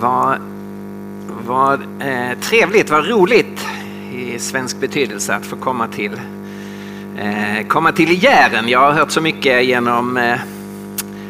[0.00, 0.38] Vad,
[1.46, 3.66] vad eh, trevligt, vad roligt
[4.12, 6.20] i svensk betydelse att få komma till,
[7.18, 8.68] eh, komma till Jären.
[8.68, 10.38] Jag har hört så mycket genom eh,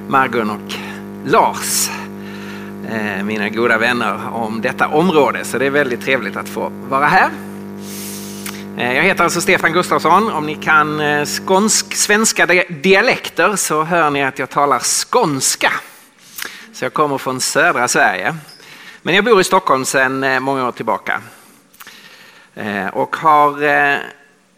[0.08, 0.74] Margun och
[1.24, 1.90] Lars,
[2.90, 5.44] eh, mina goda vänner, om detta område.
[5.44, 7.30] Så det är väldigt trevligt att få vara här.
[8.78, 10.32] Eh, jag heter alltså Stefan Gustafsson.
[10.32, 15.72] Om ni kan eh, skånsk, svenska dialekter så hör ni att jag talar skånska.
[16.72, 18.34] Så jag kommer från södra Sverige.
[19.02, 21.22] Men jag bor i Stockholm sedan eh, många år tillbaka.
[22.54, 23.98] Eh, och har eh,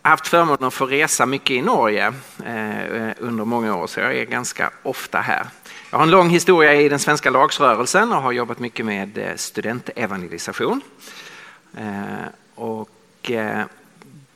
[0.03, 2.13] haft förmånen att få resa mycket i Norge
[3.19, 5.47] under många år så jag är ganska ofta här.
[5.91, 10.81] Jag har en lång historia i den svenska lagsrörelsen och har jobbat mycket med studentevangelisation.
[12.55, 13.31] Och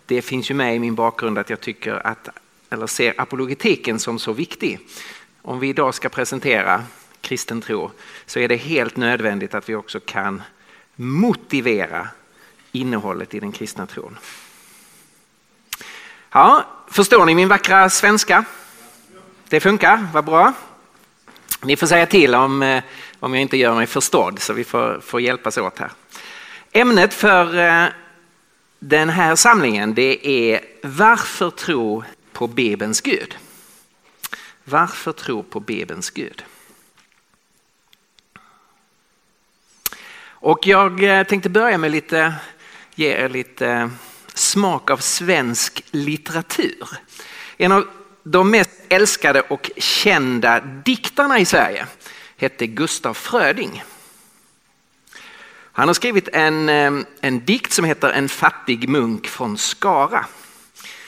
[0.06, 2.28] det finns ju med i min bakgrund att jag tycker att,
[2.70, 4.80] eller ser apologetiken som så viktig.
[5.42, 6.84] Om vi idag ska presentera
[7.26, 7.90] kristen tro
[8.26, 10.42] så är det helt nödvändigt att vi också kan
[10.96, 12.08] motivera
[12.72, 14.18] innehållet i den kristna tron.
[16.32, 18.44] Ja, förstår ni min vackra svenska?
[19.48, 20.52] Det funkar, vad bra.
[21.62, 22.82] Ni får säga till om, eh,
[23.20, 25.90] om jag inte gör mig förstådd så vi får, får hjälpas åt här.
[26.72, 27.88] Ämnet för eh,
[28.78, 33.36] den här samlingen det är Varför tro på Bibelns Gud?
[34.64, 36.44] Varför tro på Bibelns Gud?
[40.46, 42.34] Och jag eh, tänkte börja med lite,
[42.94, 43.88] ge er lite eh,
[44.34, 46.88] smak av svensk litteratur.
[47.56, 47.86] En av
[48.22, 51.86] de mest älskade och kända diktarna i Sverige
[52.36, 53.82] hette Gustaf Fröding.
[55.72, 60.26] Han har skrivit en, eh, en dikt som heter En fattig munk från Skara.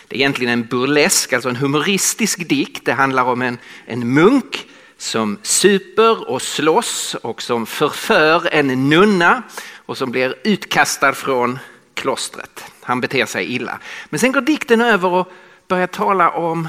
[0.09, 2.85] Det är egentligen en burlesk, alltså en humoristisk dikt.
[2.85, 4.67] Det handlar om en, en munk
[4.99, 9.43] som super och slåss och som förför en nunna
[9.77, 11.59] och som blir utkastad från
[11.95, 12.65] klostret.
[12.81, 13.79] Han beter sig illa.
[14.09, 15.33] Men sen går dikten över och
[15.69, 16.69] börjar tala om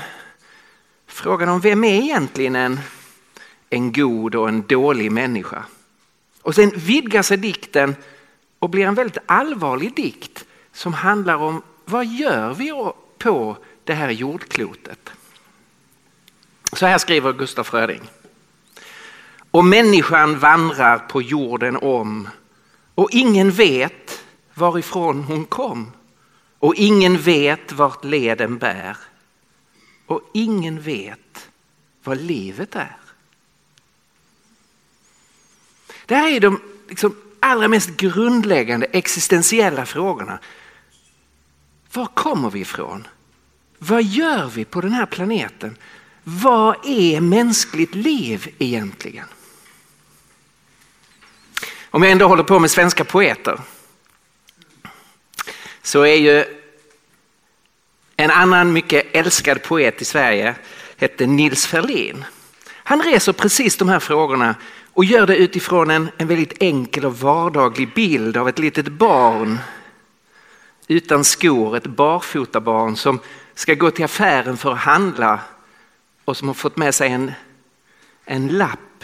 [1.08, 2.80] frågan om vem är egentligen en,
[3.70, 5.66] en god och en dålig människa?
[6.42, 7.96] Och sen vidgar sig dikten
[8.60, 14.10] och blir en väldigt allvarlig dikt som handlar om vad gör vi på det här
[14.10, 15.10] jordklotet?
[16.74, 18.10] Så här skriver Gustaf Fröding.
[19.52, 22.30] Och människan vandrar på jorden om
[22.96, 24.24] och ingen vet
[24.54, 25.92] varifrån hon kom
[26.60, 28.98] och ingen vet vart leden bär
[30.06, 31.50] och ingen vet
[32.04, 32.96] vad livet är.
[36.06, 40.40] Det här är de liksom allra mest grundläggande existentiella frågorna.
[41.94, 43.08] Var kommer vi ifrån?
[43.78, 45.78] Vad gör vi på den här planeten?
[46.24, 49.26] Vad är mänskligt liv egentligen?
[51.92, 53.60] Om jag ändå håller på med svenska poeter
[55.82, 56.46] så är ju
[58.16, 60.56] en annan mycket älskad poet i Sverige
[60.98, 62.26] hette Nils Ferlin.
[62.74, 64.56] Han reser precis de här frågorna
[64.94, 69.60] och gör det utifrån en, en väldigt enkel och vardaglig bild av ett litet barn
[70.88, 73.20] utan skor, ett barfotabarn som
[73.56, 75.40] ska gå till affären för att handla
[76.26, 77.32] och som har fått med sig en,
[78.26, 79.04] en lapp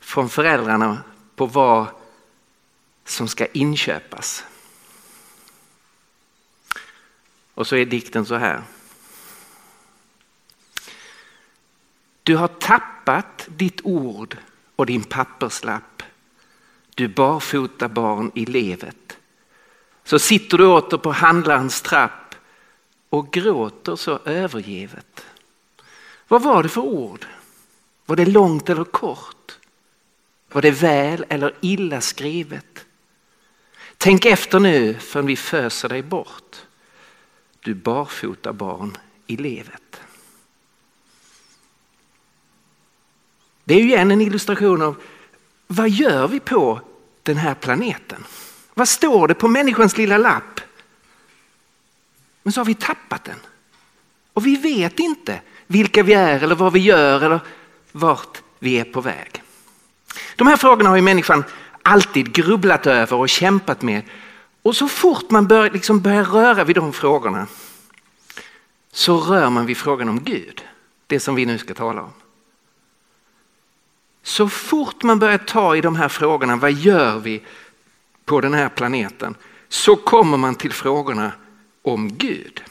[0.00, 0.98] från föräldrarna
[1.36, 1.86] på vad
[3.04, 4.44] som ska inköpas.
[7.54, 8.62] Och så är dikten så här.
[12.22, 14.36] Du har tappat ditt ord
[14.76, 16.02] och din papperslapp.
[16.94, 19.18] Du barfota barn i levet.
[20.04, 22.34] Så sitter du åter på handlarens trapp
[23.08, 25.26] och gråter så övergivet.
[26.28, 27.26] Vad var det för ord?
[28.06, 29.35] Var det långt eller kort?
[30.56, 32.86] Var det väl eller illa skrivet?
[33.96, 36.56] Tänk efter nu förrän vi föser dig bort.
[37.60, 38.96] Du barfota barn
[39.26, 40.00] i levet.
[43.64, 45.02] Det är ju igen en illustration av
[45.66, 46.80] vad gör vi på
[47.22, 48.24] den här planeten?
[48.74, 50.60] Vad står det på människans lilla lapp?
[52.42, 53.38] Men så har vi tappat den.
[54.32, 57.40] Och vi vet inte vilka vi är eller vad vi gör eller
[57.92, 59.42] vart vi är på väg.
[60.36, 61.44] De här frågorna har ju människan
[61.82, 64.02] alltid grubblat över och kämpat med.
[64.62, 67.46] Och så fort man bör, liksom börjar röra vid de frågorna
[68.92, 70.64] så rör man vid frågan om Gud.
[71.06, 72.12] Det som vi nu ska tala om.
[74.22, 77.42] Så fort man börjar ta i de här frågorna, vad gör vi
[78.24, 79.34] på den här planeten?
[79.68, 81.32] Så kommer man till frågorna
[81.82, 82.62] om Gud.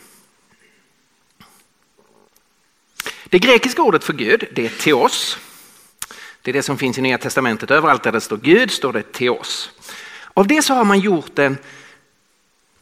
[3.26, 5.38] Det grekiska ordet för Gud det är teos.
[6.46, 7.72] Det är det som finns i Nya Testamentet.
[7.72, 9.72] Överallt där det står Gud står det Teos.
[10.34, 11.58] Av det så har man gjort en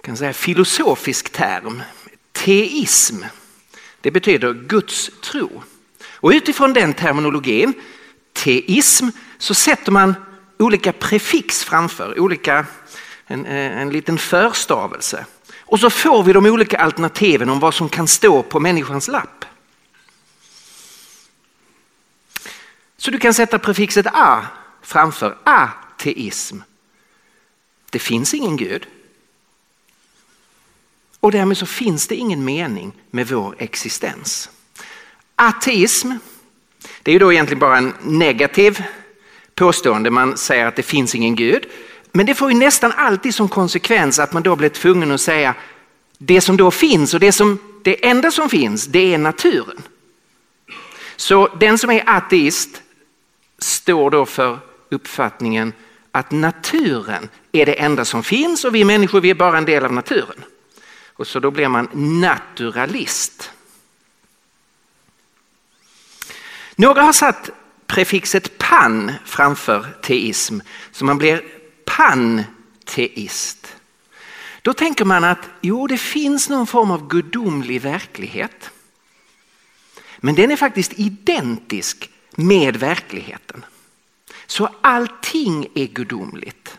[0.01, 1.83] kan säga, filosofisk term,
[2.31, 3.24] teism.
[4.01, 5.63] Det betyder Guds tro.
[6.06, 7.74] Och utifrån den terminologin,
[8.33, 9.07] teism,
[9.38, 10.16] så sätter man
[10.59, 12.66] olika prefix framför, olika,
[13.27, 15.25] en, eh, en liten förstavelse.
[15.59, 19.45] Och så får vi de olika alternativen om vad som kan stå på människans lapp.
[23.04, 24.46] Så du kan sätta prefixet a
[24.82, 26.58] framför ateism.
[27.90, 28.88] Det finns ingen Gud.
[31.20, 34.50] Och därmed så finns det ingen mening med vår existens.
[35.36, 36.12] Ateism,
[37.04, 38.84] det är ju då egentligen bara en negativ
[39.56, 40.10] påstående.
[40.10, 41.66] Man säger att det finns ingen Gud.
[42.12, 45.56] Men det får ju nästan alltid som konsekvens att man då blir tvungen att säga
[46.18, 49.82] det som då finns och det, som, det enda som finns det är naturen.
[51.16, 52.82] Så den som är ateist
[53.60, 54.60] står då för
[54.90, 55.74] uppfattningen
[56.12, 59.86] att naturen är det enda som finns och vi människor vi är bara en del
[59.86, 60.44] av naturen.
[61.14, 61.90] Och så då blir man
[62.22, 63.52] naturalist.
[66.76, 67.50] Några har satt
[67.88, 70.60] prefixet pan framför teism
[70.92, 71.44] så man blir
[71.86, 73.76] panteist.
[74.62, 78.72] Då tänker man att jo, det finns någon form av gudomlig verklighet.
[80.18, 83.65] Men den är faktiskt identisk med verkligheten.
[84.47, 86.77] Så allting är gudomligt.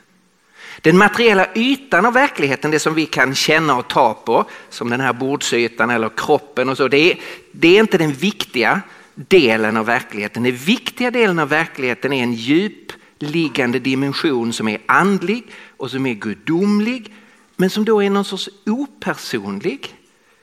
[0.81, 5.01] Den materiella ytan av verkligheten, det som vi kan känna och ta på, som den
[5.01, 7.19] här bordsytan eller kroppen och så, det är,
[7.53, 8.81] det är inte den viktiga
[9.15, 10.43] delen av verkligheten.
[10.43, 15.45] Den viktiga delen av verkligheten är en djupliggande dimension som är andlig
[15.77, 17.15] och som är gudomlig,
[17.57, 19.95] men som då är någon sorts opersonlig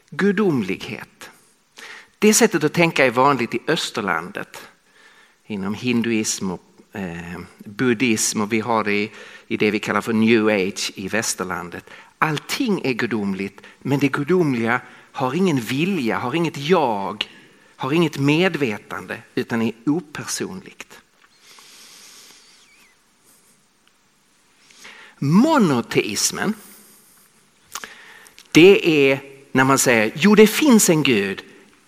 [0.10, 1.30] gudomlighet.
[2.20, 4.71] Det sättet att tänka är vanligt i österlandet
[5.52, 6.62] inom hinduism och
[6.92, 9.12] eh, buddhism och vi har det i,
[9.48, 11.90] i det vi kallar för new age i västerlandet.
[12.18, 14.82] Allting är gudomligt men det gudomliga
[15.12, 17.30] har ingen vilja, har inget jag,
[17.76, 21.00] har inget medvetande utan är opersonligt.
[25.18, 26.54] Monoteismen
[28.52, 29.20] det är
[29.52, 31.44] när man säger jo det finns en Gud,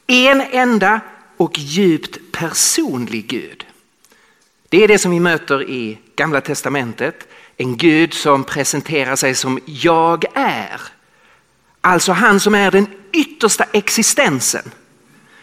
[0.08, 1.02] en enda
[1.44, 3.66] och djupt personlig Gud.
[4.70, 7.28] Det är det som vi möter i Gamla Testamentet.
[7.58, 10.82] En Gud som presenterar sig som jag är.
[11.82, 14.72] Alltså han som är den yttersta existensen.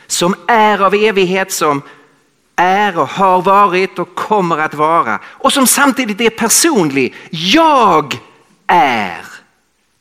[0.06, 1.82] Som är av evighet, som
[2.56, 5.20] är och har varit och kommer att vara.
[5.24, 7.14] Och som samtidigt är personlig.
[7.30, 8.18] Jag
[8.66, 9.24] är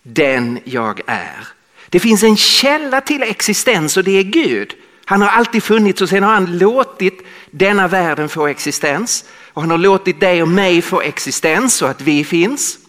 [0.03, 1.47] den jag är.
[1.89, 4.75] Det finns en källa till existens och det är Gud.
[5.09, 9.25] Han har alltid funnits och sen har han låtit denna världen få existens.
[9.53, 12.79] Och han har låtit dig och mig få existens så att vi finns.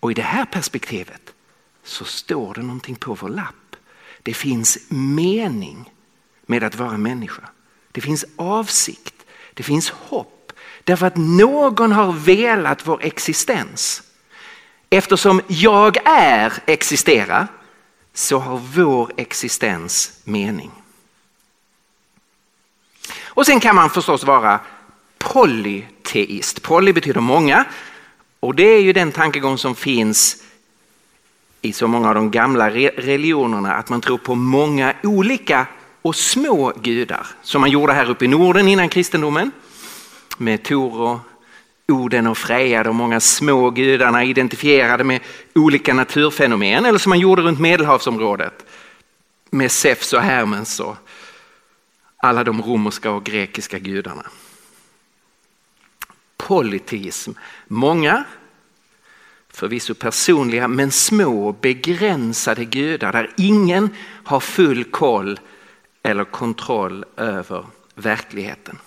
[0.00, 1.32] Och i det här perspektivet
[1.84, 3.76] så står det någonting på vår lapp.
[4.22, 5.90] Det finns mening
[6.46, 7.42] med att vara människa.
[7.92, 9.14] Det finns avsikt,
[9.54, 10.52] det finns hopp.
[10.84, 14.02] Därför att någon har velat vår existens.
[14.90, 17.48] Eftersom jag är existerar
[18.14, 20.70] så har vår existens mening.
[23.24, 24.60] Och sen kan man förstås vara
[25.18, 26.62] polyteist.
[26.62, 27.64] Poly betyder många
[28.40, 30.42] och det är ju den tankegång som finns
[31.62, 35.66] i så många av de gamla religionerna att man tror på många olika
[36.02, 39.50] och små gudar som man gjorde här uppe i Norden innan kristendomen
[40.38, 41.18] med Tor och
[41.88, 45.20] Oden och Freja, de många små gudarna identifierade med
[45.54, 48.66] olika naturfenomen eller som man gjorde runt medelhavsområdet
[49.50, 50.96] med Zeus och Hermes och
[52.16, 54.26] alla de romerska och grekiska gudarna.
[56.36, 57.32] Politism.
[57.66, 58.24] många
[59.50, 63.90] förvisso personliga men små begränsade gudar där ingen
[64.24, 65.40] har full koll
[66.02, 68.78] eller kontroll över verkligheten.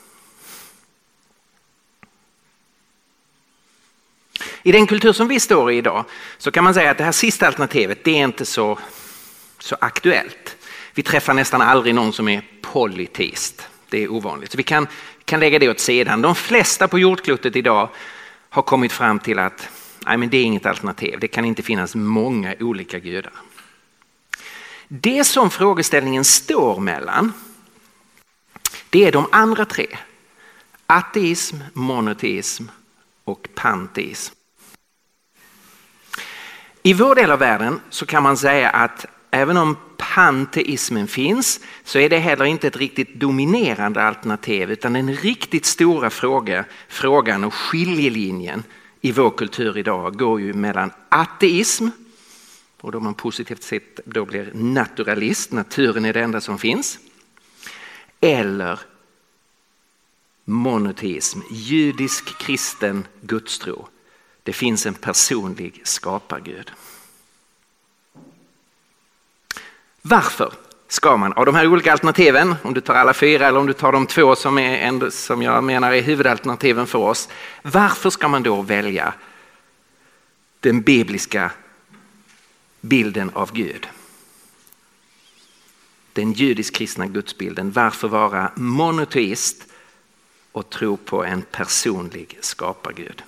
[4.63, 6.05] I den kultur som vi står i idag
[6.37, 8.79] så kan man säga att det här sista alternativet det är inte så,
[9.59, 10.57] så aktuellt.
[10.93, 13.67] Vi träffar nästan aldrig någon som är polyteist.
[13.89, 14.51] Det är ovanligt.
[14.51, 14.87] Så vi kan,
[15.25, 16.21] kan lägga det åt sidan.
[16.21, 17.89] De flesta på jordklotet idag
[18.49, 19.69] har kommit fram till att
[20.05, 21.19] nej, men det är inget alternativ.
[21.19, 23.33] Det kan inte finnas många olika gudar.
[24.87, 27.33] Det som frågeställningen står mellan
[28.89, 29.87] det är de andra tre.
[30.87, 32.63] Ateism, monoteism
[33.27, 34.35] och panteism.
[36.83, 41.99] I vår del av världen så kan man säga att även om panteismen finns så
[41.99, 47.53] är det heller inte ett riktigt dominerande alternativ utan den riktigt stora fråga, frågan och
[47.53, 48.63] skiljelinjen
[49.01, 51.87] i vår kultur idag går ju mellan ateism
[52.81, 56.99] och då man positivt sett då blir naturalist, naturen är det enda som finns.
[58.21, 58.79] Eller
[60.49, 63.87] monoteism, judisk kristen gudstro.
[64.43, 66.71] Det finns en personlig skapargud.
[70.01, 70.53] Varför
[70.87, 73.73] ska man, av de här olika alternativen, om du tar alla fyra eller om du
[73.73, 77.29] tar de två som, är, som jag menar är huvudalternativen för oss,
[77.61, 79.13] varför ska man då välja
[80.59, 81.51] den bibliska
[82.81, 83.87] bilden av Gud?
[86.13, 87.71] Den judisk-kristna gudsbilden.
[87.71, 89.67] Varför vara monoteist
[90.57, 93.23] och tro på en personlig skapargud?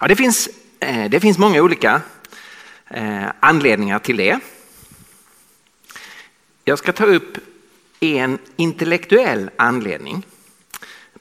[0.00, 0.48] Ja, det, finns,
[0.80, 2.02] eh, det finns många olika
[2.88, 4.40] eh, anledningar till det.
[6.64, 7.38] Jag ska ta upp
[8.00, 10.26] en intellektuell anledning,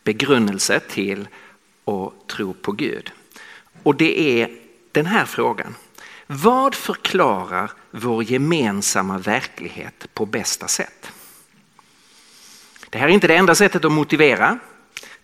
[0.04, 1.28] begrunnelse till
[1.86, 3.12] att tro på Gud.
[3.84, 4.58] Och det är
[4.92, 5.76] den här frågan.
[6.28, 11.12] Vad förklarar vår gemensamma verklighet på bästa sätt?
[12.92, 14.60] Det här är inte det enda sättet att motivera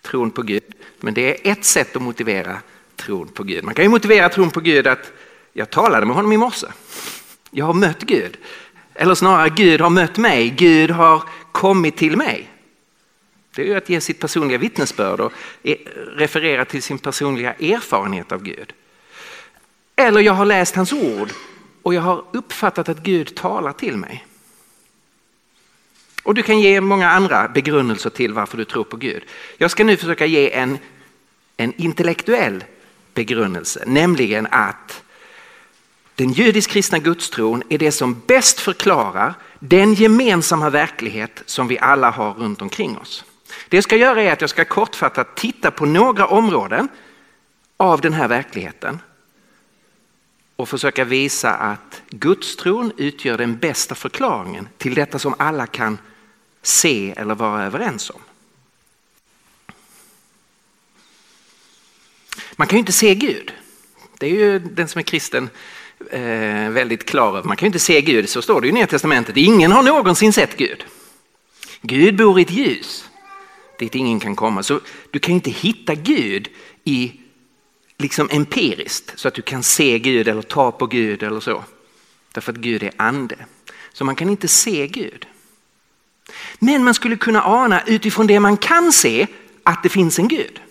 [0.02, 0.64] tron på Gud,
[1.00, 2.58] men det är ett sätt att motivera
[2.96, 3.64] tron på Gud.
[3.64, 5.12] Man kan ju motivera tron på Gud att
[5.54, 6.68] jag talade med honom i morse.
[7.52, 8.38] Jag har mött Gud.
[8.94, 10.50] Eller snarare Gud har mött mig.
[10.50, 12.50] Gud har kommit till mig.
[13.56, 15.32] Det är ju att ge sitt personliga vittnesbörd och
[15.64, 15.78] e,
[16.16, 18.74] referera till sin personliga erfarenhet av Gud.
[19.96, 21.30] Eller jag har läst hans ord
[21.84, 24.26] och jag har uppfattat att Gud talar till mig.
[26.28, 29.24] Och du kan ge många andra begrundelser till varför du tror på Gud.
[29.58, 30.78] Jag ska nu försöka ge en,
[31.58, 32.64] en intellektuell
[33.14, 35.04] begrunnelse, nämligen att
[36.16, 42.34] den judisk-kristna gudstron är det som bäst förklarar den gemensamma verklighet som vi alla har
[42.34, 43.26] runt omkring oss.
[43.70, 46.88] Det jag ska göra är att jag ska kortfattat titta på några områden
[47.78, 49.00] av den här verkligheten
[50.56, 55.98] och försöka visa att gudstron utgör den bästa förklaringen till detta som alla kan
[56.62, 58.22] se eller vara överens om.
[62.56, 63.54] Man kan ju inte se Gud.
[64.20, 65.50] Det är ju den som är kristen
[66.12, 67.44] eh, väldigt klar över.
[67.44, 69.38] Man kan ju inte se Gud, så står det i Nya Testamentet.
[69.38, 70.86] Ingen har någonsin sett Gud.
[71.82, 73.08] Gud bor i ett ljus
[73.78, 74.64] dit ingen kan komma.
[74.64, 74.80] Så
[75.12, 76.50] du kan ju inte hitta Gud
[76.84, 77.12] i
[77.98, 81.64] liksom empiriskt så att du kan se Gud eller ta på Gud eller så.
[82.32, 83.36] Därför att Gud är ande.
[83.94, 85.28] Så man kan inte se Gud.
[86.60, 89.28] Men man skulle kunna ana utifrån det man kan se
[89.64, 90.62] att det finns en Gud.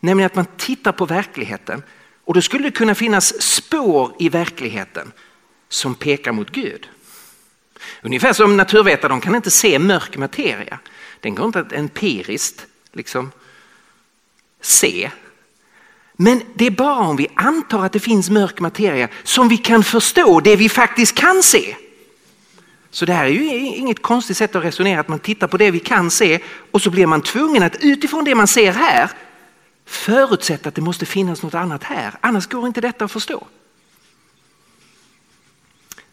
[0.00, 1.82] Nämligen att man tittar på verkligheten
[2.24, 5.12] och då skulle det kunna finnas spår i verkligheten
[5.68, 6.88] som pekar mot Gud.
[8.02, 10.78] Ungefär som naturvetare, de kan inte se mörk materia.
[11.20, 13.32] Den går inte att empiriskt liksom
[14.60, 15.10] se.
[16.12, 19.84] Men det är bara om vi antar att det finns mörk materia som vi kan
[19.84, 21.76] förstå det vi faktiskt kan se.
[22.90, 25.70] Så det här är ju inget konstigt sätt att resonera, att man tittar på det
[25.70, 29.10] vi kan se och så blir man tvungen att utifrån det man ser här
[29.84, 33.46] förutsätta att det måste finnas något annat här, annars går inte detta att förstå.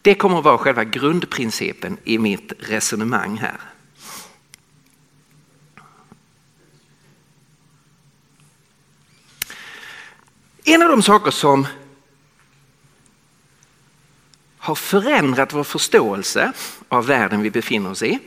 [0.01, 3.57] Det kommer att vara själva grundprincipen i mitt resonemang här.
[10.63, 11.67] En av de saker som
[14.67, 16.51] har förändrat vår förståelse
[16.89, 18.19] av världen vi befinner oss i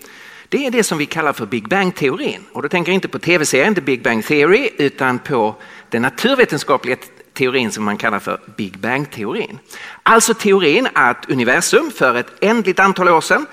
[0.49, 2.41] det är det som vi kallar för Big Bang-teorin.
[2.53, 5.55] Och då tänker jag inte på tv-serien The Big Bang Theory utan på
[5.89, 6.97] den naturvetenskapliga
[7.33, 9.59] teorin som man kallar för Big Bang-teorin.
[10.03, 13.47] Alltså teorin att universum för ett ändligt antal år sedan,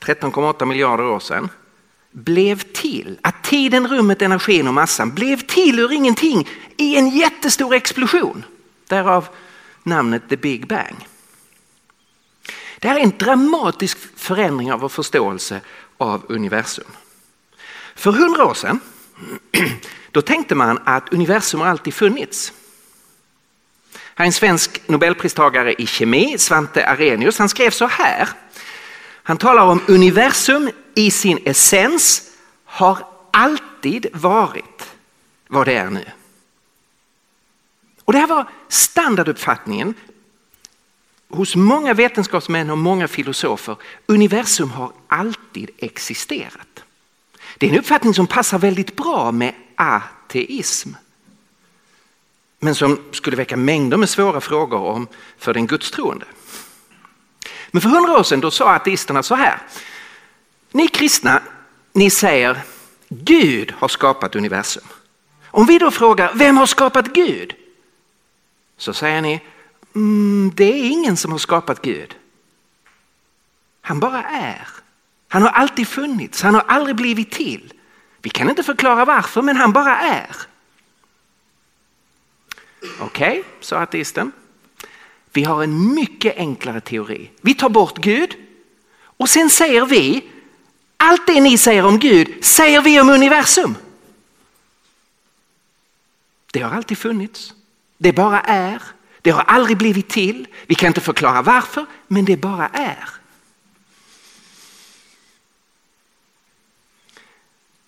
[0.00, 1.48] 13,8 miljarder år sedan,
[2.10, 3.18] blev till.
[3.22, 8.44] Att tiden, rummet, energin och massan blev till ur ingenting i en jättestor explosion.
[8.88, 9.28] Därav
[9.82, 11.08] namnet The Big Bang.
[12.78, 15.60] Det här är en dramatisk förändring av vår förståelse
[15.98, 16.90] av universum.
[17.94, 18.80] För hundra år sedan
[20.10, 22.52] då tänkte man att universum har alltid funnits.
[24.14, 27.38] Här är en svensk nobelpristagare i kemi, Svante Arrhenius.
[27.38, 28.28] Han skrev så här.
[29.22, 32.30] Han talar om universum i sin essens
[32.64, 32.98] har
[33.30, 34.94] alltid varit
[35.48, 36.04] vad det är nu.
[38.04, 39.94] Och det här var standarduppfattningen
[41.34, 43.76] hos många vetenskapsmän och många filosofer,
[44.06, 46.84] universum har alltid existerat.
[47.58, 50.90] Det är en uppfattning som passar väldigt bra med ateism.
[52.58, 56.26] Men som skulle väcka mängder med svåra frågor om för den gudstroende.
[57.70, 59.62] Men för hundra år sedan då sa ateisterna så här.
[60.72, 61.42] Ni kristna,
[61.92, 62.62] ni säger
[63.08, 64.84] Gud har skapat universum.
[65.46, 67.54] Om vi då frågar vem har skapat Gud?
[68.76, 69.40] Så säger ni
[69.94, 72.16] mm, det är ingen som har skapat Gud.
[73.80, 74.68] Han bara är.
[75.28, 77.72] Han har alltid funnits, han har aldrig blivit till.
[78.22, 80.36] Vi kan inte förklara varför men han bara är.
[83.00, 84.32] Okej, okay, sa ateisten.
[85.32, 87.30] Vi har en mycket enklare teori.
[87.40, 88.36] Vi tar bort Gud
[88.96, 90.24] och sen säger vi
[90.96, 93.76] allt det ni säger om Gud säger vi om universum.
[96.52, 97.54] Det har alltid funnits.
[97.98, 98.82] Det bara är.
[99.24, 100.46] Det har aldrig blivit till.
[100.66, 103.08] Vi kan inte förklara varför, men det bara är.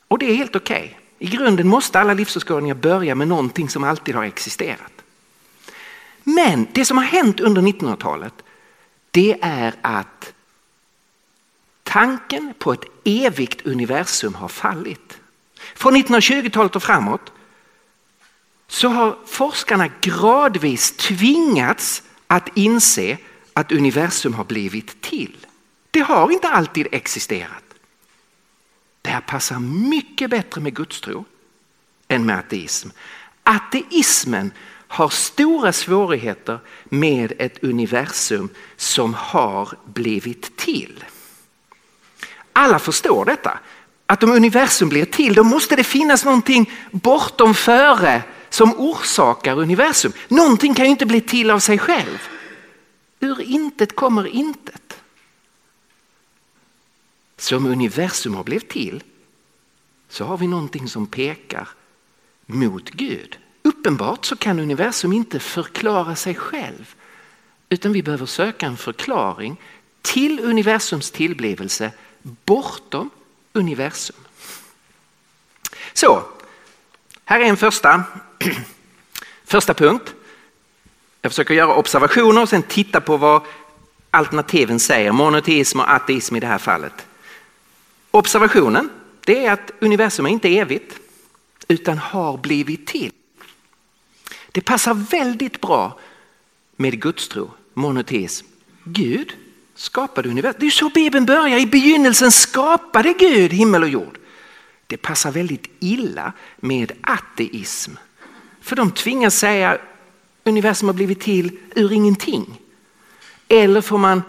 [0.09, 0.85] Och det är helt okej.
[0.85, 1.28] Okay.
[1.28, 4.93] I grunden måste alla livsåskådningar börja med någonting som alltid har existerat.
[6.23, 8.35] Men det som har hänt under 1900-talet
[9.11, 10.33] det är att
[11.83, 15.19] tanken på ett evigt universum har fallit.
[15.75, 17.33] Från 1920-talet och framåt
[18.68, 23.18] så har forskarna gradvis tvingats att inse
[23.52, 25.46] att universum har blivit till.
[25.90, 27.64] Det har inte alltid existerat.
[29.02, 29.58] Det här passar
[29.88, 31.25] mycket bättre med gudstro
[32.08, 32.88] än med ateism.
[33.42, 34.50] Ateismen
[34.88, 41.04] har stora svårigheter med ett universum som har blivit till.
[42.52, 43.58] Alla förstår detta.
[44.06, 50.12] Att om universum blir till då måste det finnas någonting bortom före som orsakar universum.
[50.28, 52.28] Någonting kan ju inte bli till av sig själv.
[53.20, 55.00] Ur intet kommer intet.
[57.36, 59.02] Som universum har blivit till
[60.08, 61.68] så har vi någonting som pekar
[62.46, 63.38] mot Gud.
[63.62, 66.94] Uppenbart så kan universum inte förklara sig själv
[67.68, 69.56] utan vi behöver söka en förklaring
[70.02, 71.90] till universums tillblivelse
[72.22, 73.10] bortom
[73.52, 74.16] universum.
[75.92, 76.22] Så,
[77.28, 78.04] här är en första,
[79.45, 80.14] första punkt.
[81.22, 83.42] Jag försöker göra observationer och sen titta på vad
[84.11, 87.07] alternativen säger, monoteism och ateism i det här fallet.
[88.11, 88.90] Observationen
[89.27, 90.98] det är att universum är inte evigt
[91.68, 93.12] utan har blivit till.
[94.53, 95.98] Det passar väldigt bra
[96.77, 98.46] med gudstro, monoteism.
[98.85, 99.33] Gud
[99.74, 100.61] skapade universum.
[100.61, 101.59] Det är så Bibeln börjar.
[101.59, 104.18] I begynnelsen skapade Gud himmel och jord.
[104.87, 107.92] Det passar väldigt illa med ateism.
[108.61, 109.79] För de tvingas säga
[110.44, 112.61] universum har blivit till ur ingenting.
[113.49, 114.22] Eller får man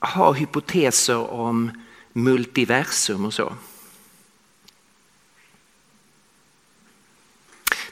[0.00, 1.70] ha hypoteser om
[2.12, 3.52] multiversum och så.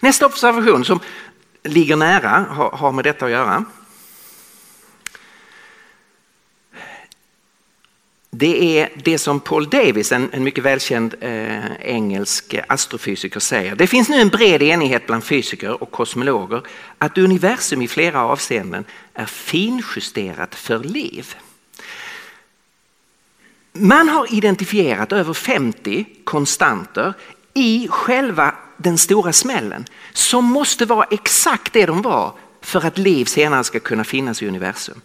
[0.00, 1.00] Nästa observation som
[1.62, 3.64] ligger nära har med detta att göra.
[8.40, 13.74] Det är det som Paul Davis, en, en mycket välkänd eh, engelsk astrofysiker säger.
[13.74, 16.62] Det finns nu en bred enighet bland fysiker och kosmologer
[16.98, 21.34] att universum i flera avseenden är finjusterat för liv.
[23.72, 27.14] Man har identifierat över 50 konstanter
[27.54, 33.24] i själva den stora smällen som måste vara exakt det de var för att liv
[33.24, 35.00] senare ska kunna finnas i universum.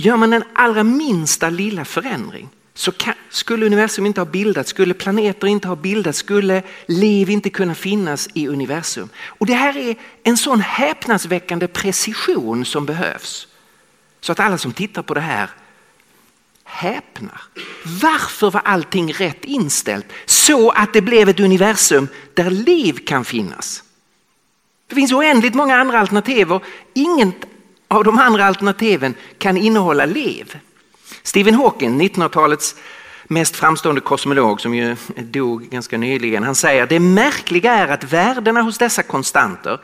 [0.00, 4.94] Gör man den allra minsta lilla förändring så kan, skulle universum inte ha bildats, skulle
[4.94, 9.08] planeter inte ha bildats, skulle liv inte kunna finnas i universum.
[9.26, 13.46] Och det här är en sån häpnadsväckande precision som behövs.
[14.20, 15.50] Så att alla som tittar på det här
[16.64, 17.42] häpnar.
[18.02, 23.82] Varför var allting rätt inställt så att det blev ett universum där liv kan finnas?
[24.86, 26.62] Det finns oändligt många andra alternativ och
[26.94, 27.57] inget
[27.88, 30.58] av de andra alternativen kan innehålla liv.
[31.22, 32.74] Stephen Hawking, 1900-talets
[33.24, 38.62] mest framstående kosmolog som ju dog ganska nyligen, han säger det märkliga är att värdena
[38.62, 39.80] hos dessa konstanter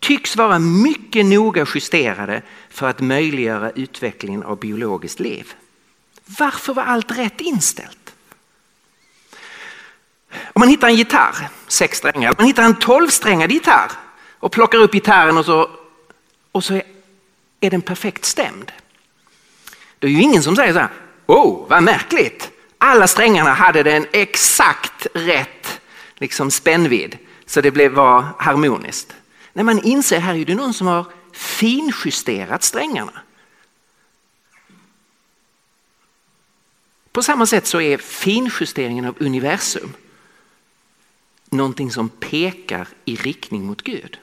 [0.00, 5.52] tycks vara mycket noga justerade för att möjliggöra utvecklingen av biologiskt liv.
[6.38, 8.14] Varför var allt rätt inställt?
[10.32, 13.90] Om man hittar en gitarr, sex strängar, man hittar en tolvsträngad gitarr
[14.38, 15.70] och plockar upp gitarren och så,
[16.52, 16.82] och så är
[17.60, 18.72] är den perfekt stämd.
[19.98, 20.90] Det är ju ingen som säger så här,
[21.26, 25.80] oh vad märkligt, alla strängarna hade den exakt rätt
[26.14, 29.14] liksom spännvidd så det blev, var harmoniskt.
[29.52, 33.12] När man inser här är det någon som har finjusterat strängarna.
[37.12, 39.92] På samma sätt så är finjusteringen av universum
[41.50, 44.18] någonting som pekar i riktning mot Gud.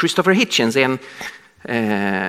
[0.00, 0.98] Christopher Hitchens är en
[1.64, 2.26] Eh,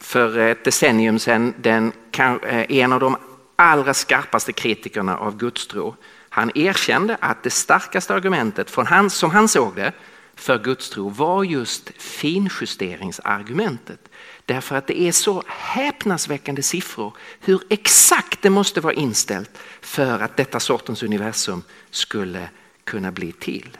[0.00, 3.16] för ett decennium sedan den, eh, en av de
[3.56, 5.96] allra skarpaste kritikerna av gudstro.
[6.28, 9.92] Han erkände att det starkaste argumentet från han, som han såg det
[10.34, 14.08] för gudstro var just finjusteringsargumentet.
[14.46, 20.36] Därför att det är så häpnadsväckande siffror hur exakt det måste vara inställt för att
[20.36, 22.48] detta sortens universum skulle
[22.84, 23.78] kunna bli till.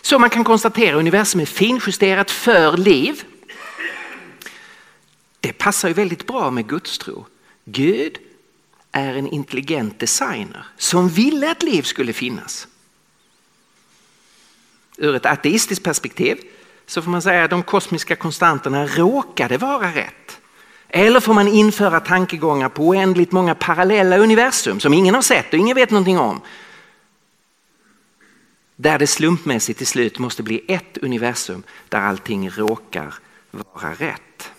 [0.00, 3.24] Så man kan konstatera att universum är finjusterat för liv.
[5.40, 7.26] Det passar ju väldigt bra med gudstro.
[7.64, 8.18] Gud
[8.92, 12.68] är en intelligent designer som ville att liv skulle finnas.
[14.96, 16.38] Ur ett ateistiskt perspektiv
[16.86, 20.40] så får man säga att de kosmiska konstanterna råkade vara rätt.
[20.88, 25.58] Eller får man införa tankegångar på oändligt många parallella universum som ingen har sett och
[25.58, 26.40] ingen vet någonting om.
[28.76, 33.14] Där det slumpmässigt till slut måste bli ett universum där allting råkar
[33.50, 34.52] vara rätt.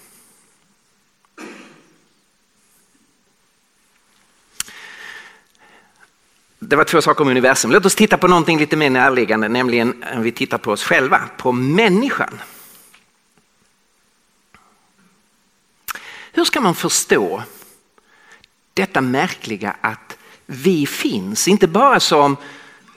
[6.60, 7.72] Det var två saker om universum.
[7.72, 11.30] Låt oss titta på någonting lite mer närliggande, nämligen om vi tittar på oss själva,
[11.38, 12.40] på människan.
[16.32, 17.44] Hur ska man förstå
[18.74, 22.38] detta märkliga att vi finns, inte bara som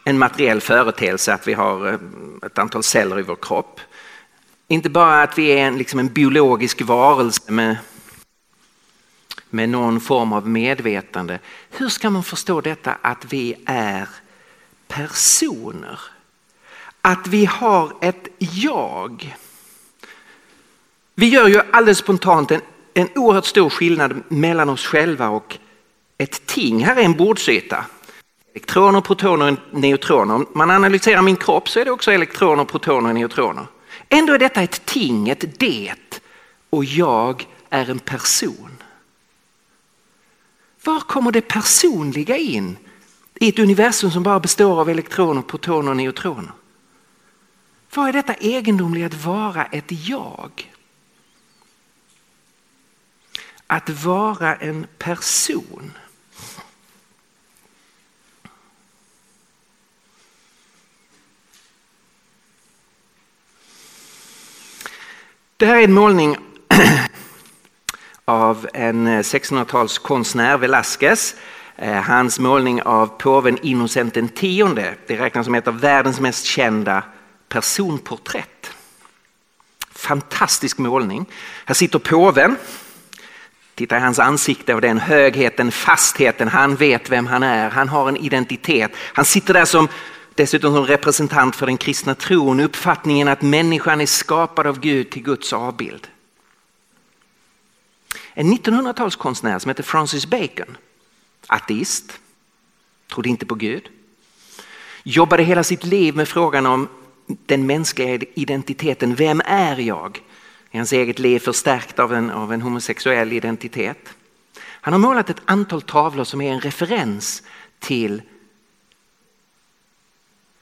[0.04, 1.98] en materiell företeelse att vi har eh,
[2.46, 3.80] ett antal celler i vår kropp.
[4.68, 7.76] Inte bara att vi är en, liksom en biologisk varelse med
[9.50, 11.38] med någon form av medvetande.
[11.70, 14.08] Hur ska man förstå detta att vi är
[14.88, 16.00] personer?
[17.00, 19.36] Att vi har ett jag.
[21.14, 22.60] Vi gör ju alldeles spontant en,
[22.94, 25.58] en oerhört stor skillnad mellan oss själva och
[26.18, 26.84] ett ting.
[26.84, 27.84] Här är en bordsyta.
[28.54, 30.34] Elektroner, protoner och neutroner.
[30.34, 33.66] Om man analyserar min kropp så är det också elektroner, protoner och neutroner.
[34.08, 36.20] Ändå är detta ett ting, ett det.
[36.70, 38.82] Och jag är en person.
[40.84, 42.76] Var kommer det personliga in
[43.34, 46.52] i ett universum som bara består av elektroner, protoner och neutroner?
[47.94, 50.72] Vad är detta egendomliga att vara ett jag?
[53.66, 55.92] Att vara en person.
[65.60, 66.36] Det här är en målning
[68.24, 71.34] av en eh, 1600-talskonstnär, Velázquez.
[71.76, 74.32] Eh, hans målning av påven Innocent X,
[75.06, 77.02] det räknas som ett av världens mest kända
[77.48, 78.70] personporträtt.
[79.94, 81.26] Fantastisk målning.
[81.64, 82.56] Här sitter påven.
[83.74, 86.48] Titta i hans ansikte och den högheten, fastheten.
[86.48, 87.70] Han vet vem han är.
[87.70, 88.92] Han har en identitet.
[88.96, 89.88] Han sitter där som
[90.40, 92.60] dessutom som representant för den kristna tron.
[92.60, 96.08] Uppfattningen att människan är skapad av Gud till Guds avbild.
[98.34, 100.76] En 1900-talskonstnär som heter Francis Bacon,
[101.46, 102.20] ateist,
[103.12, 103.88] trodde inte på Gud,
[105.02, 106.88] jobbade hela sitt liv med frågan om
[107.26, 109.14] den mänskliga identiteten.
[109.14, 110.22] Vem är jag?
[110.70, 114.08] I hans eget liv förstärkt av en, av en homosexuell identitet.
[114.58, 117.42] Han har målat ett antal tavlor som är en referens
[117.78, 118.22] till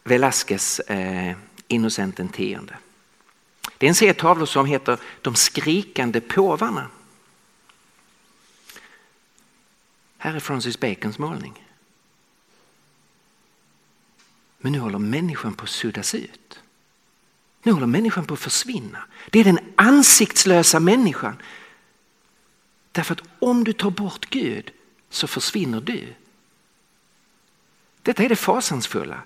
[0.09, 1.37] Velasquez eh,
[1.69, 2.77] Innocent tionde.
[3.79, 6.91] Det är en serie tavlor som heter De skrikande påvarna.
[10.19, 11.65] Här är Francis Bacons målning.
[14.59, 16.61] Men nu håller människan på att suddas ut.
[17.63, 19.05] Nu håller människan på att försvinna.
[19.31, 21.37] Det är den ansiktslösa människan.
[22.93, 24.71] Därför att om du tar bort Gud
[25.11, 26.15] så försvinner du.
[28.03, 29.23] Detta är det fasansfulla.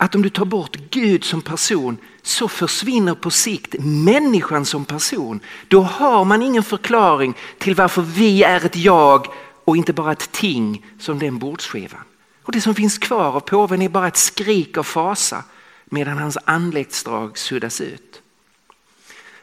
[0.00, 5.40] Att om du tar bort Gud som person så försvinner på sikt människan som person.
[5.68, 9.26] Då har man ingen förklaring till varför vi är ett jag
[9.64, 12.00] och inte bara ett ting som den bordsskivan.
[12.42, 15.44] Och det som finns kvar av påven är bara ett skrik av fasa
[15.84, 18.22] medan hans anletsdrag suddas ut.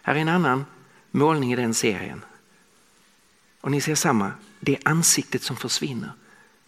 [0.02, 0.65] Här är en annan
[1.12, 2.26] målning i den serien.
[3.62, 6.12] Och ni ser samma, det är ansiktet som försvinner.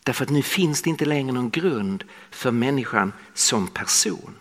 [0.07, 4.35] Därför att nu finns det inte längre någon grund för människan som person.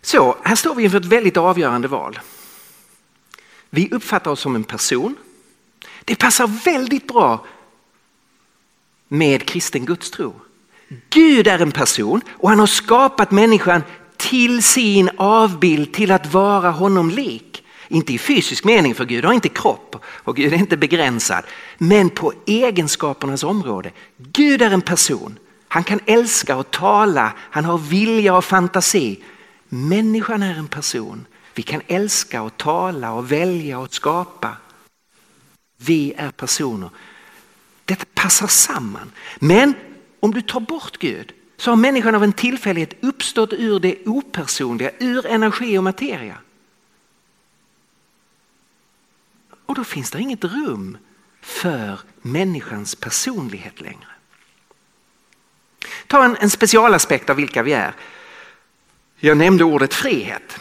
[0.00, 2.20] Så, här står vi inför ett väldigt avgörande val.
[3.70, 5.16] Vi uppfattar oss som en person.
[6.04, 7.46] Det passar väldigt bra
[9.08, 10.34] med kristen gudstro.
[11.08, 13.82] Gud är en person och han har skapat människan
[14.16, 17.49] till sin avbild, till att vara honom lik.
[17.92, 21.44] Inte i fysisk mening för Gud har inte kropp och Gud är inte begränsad.
[21.78, 23.90] Men på egenskapernas område.
[24.16, 25.38] Gud är en person.
[25.68, 29.22] Han kan älska och tala, han har vilja och fantasi.
[29.68, 31.26] Människan är en person.
[31.54, 34.56] Vi kan älska och tala och välja och skapa.
[35.76, 36.90] Vi är personer.
[37.84, 39.12] Detta passar samman.
[39.38, 39.74] Men
[40.20, 44.90] om du tar bort Gud så har människan av en tillfällighet uppstått ur det opersonliga,
[44.98, 46.36] ur energi och materia.
[49.70, 50.98] Och då finns det inget rum
[51.40, 54.08] för människans personlighet längre.
[56.06, 57.94] Ta en, en specialaspekt av vilka vi är.
[59.16, 60.60] Jag nämnde ordet frihet.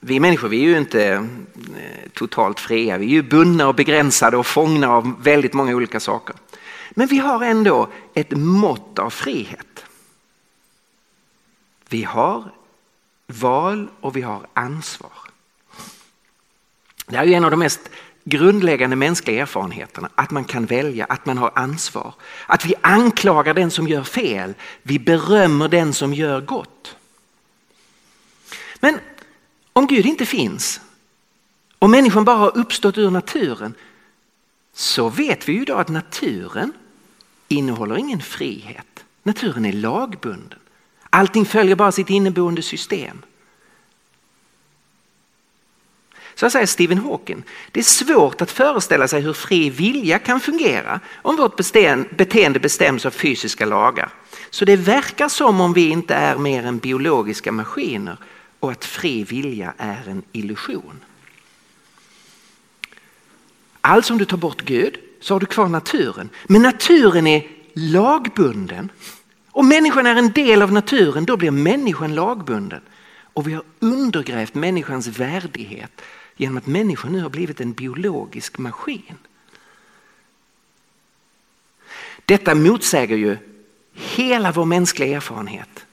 [0.00, 1.04] Vi människor vi är ju inte
[1.76, 2.98] eh, totalt fria.
[2.98, 6.36] Vi är ju bundna och begränsade och fångna av väldigt många olika saker.
[6.90, 9.84] Men vi har ändå ett mått av frihet.
[11.88, 12.50] Vi har
[13.26, 15.25] val och vi har ansvar.
[17.06, 17.80] Det är en av de mest
[18.24, 22.14] grundläggande mänskliga erfarenheterna, att man kan välja, att man har ansvar.
[22.46, 26.96] Att vi anklagar den som gör fel, vi berömmer den som gör gott.
[28.80, 28.98] Men
[29.72, 30.80] om Gud inte finns
[31.78, 33.74] Om människan bara har uppstått ur naturen
[34.74, 36.72] så vet vi ju idag att naturen
[37.48, 39.04] innehåller ingen frihet.
[39.22, 40.58] Naturen är lagbunden.
[41.10, 43.22] Allting följer bara sitt inneboende system.
[46.38, 51.00] Så säger Stephen Hawking, det är svårt att föreställa sig hur fri vilja kan fungera
[51.22, 51.56] om vårt
[52.16, 54.10] beteende bestäms av fysiska lagar.
[54.50, 58.16] Så det verkar som om vi inte är mer än biologiska maskiner
[58.60, 61.00] och att fri vilja är en illusion.
[63.80, 66.28] Alltså om du tar bort Gud så har du kvar naturen.
[66.46, 68.90] Men naturen är lagbunden.
[69.50, 72.80] Om människan är en del av naturen då blir människan lagbunden.
[73.18, 76.02] Och vi har undergrävt människans värdighet
[76.36, 79.18] genom att människan nu har blivit en biologisk maskin.
[82.24, 83.36] Detta motsäger ju
[83.92, 85.86] hela vår mänskliga erfarenhet.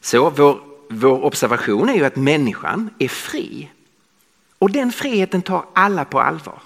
[0.00, 3.70] Så vår, vår observation är ju att människan är fri
[4.58, 6.62] och den friheten tar alla på allvar.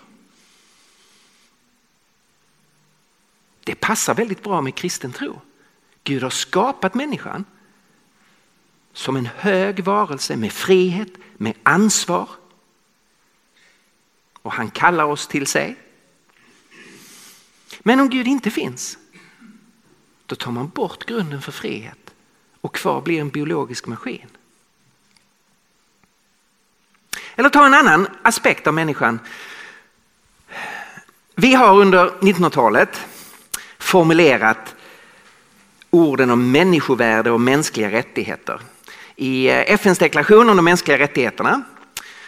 [3.65, 5.41] Det passar väldigt bra med kristen tro.
[6.05, 7.45] Gud har skapat människan
[8.97, 12.29] som en hög varelse med frihet, med ansvar.
[14.43, 15.77] Och han kallar oss till sig.
[17.81, 18.99] Men om Gud inte finns,
[20.27, 22.15] då tar man bort grunden för frihet
[22.61, 24.27] och kvar blir en biologisk maskin.
[27.35, 29.21] Eller ta en annan aspekt av människan.
[31.35, 33.07] Vi har under 1900-talet
[33.79, 34.75] formulerat
[35.91, 38.61] orden om människovärde och mänskliga rättigheter.
[39.17, 41.63] I eh, FNs deklaration om de mänskliga rättigheterna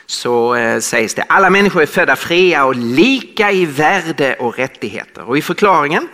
[0.06, 5.22] så eh, sägs det alla människor är födda fria och lika i värde och rättigheter.
[5.22, 6.08] Och i förklaringen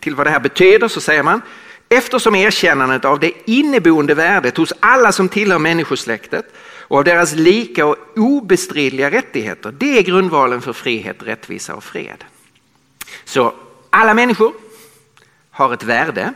[0.00, 1.42] till vad det här betyder så säger man
[1.88, 7.86] eftersom erkännandet av det inneboende värdet hos alla som tillhör människosläktet och av deras lika
[7.86, 12.24] och obestridliga rättigheter, det är grundvalen för frihet, rättvisa och fred.
[13.24, 13.54] Så
[13.90, 14.52] alla människor
[15.50, 16.32] har ett värde.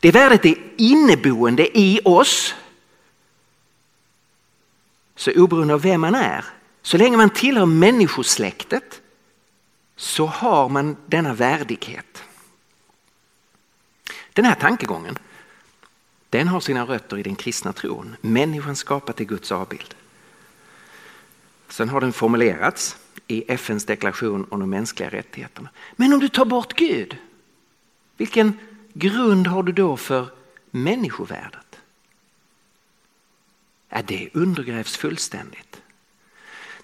[0.00, 2.54] Det värdet är inneboende i oss
[5.22, 6.44] så oberoende av vem man är,
[6.82, 9.00] så länge man tillhör människosläktet
[9.96, 12.22] så har man denna värdighet.
[14.32, 15.18] Den här tankegången
[16.30, 18.16] den har sina rötter i den kristna tron.
[18.20, 19.94] Människan skapat i Guds avbild.
[21.68, 25.68] Sen har den formulerats i FNs deklaration om de mänskliga rättigheterna.
[25.96, 27.16] Men om du tar bort Gud,
[28.16, 28.58] vilken
[28.92, 30.26] grund har du då för
[30.70, 31.61] människovärde?
[33.92, 35.82] Ja, det undergrävs fullständigt.